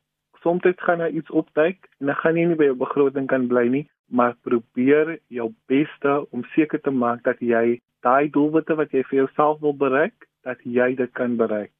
Soms 0.43 0.63
gaan 0.77 0.99
daar 0.99 1.11
iets 1.11 1.31
opduik 1.31 1.89
en 2.01 2.07
dan 2.07 2.17
gaan 2.17 2.37
jy 2.37 2.47
nie 2.47 2.57
by 2.57 2.65
jou 2.65 2.77
begroting 2.77 3.27
kan 3.27 3.47
bly 3.47 3.69
nie, 3.69 3.91
maar 4.11 4.35
probeer 4.43 5.19
jou 5.29 5.53
beste 5.67 6.27
om 6.31 6.45
seker 6.55 6.81
te 6.81 6.91
maak 6.91 7.23
dat 7.23 7.39
jy 7.39 7.81
daai 8.03 8.31
doelwitte 8.31 8.75
wat 8.75 8.91
jy 8.91 9.03
vir 9.03 9.19
jouself 9.23 9.61
wil 9.61 9.75
bereik, 9.75 10.27
dat 10.43 10.59
jy 10.65 10.95
dit 10.95 11.13
kan 11.13 11.37
bereik. 11.37 11.73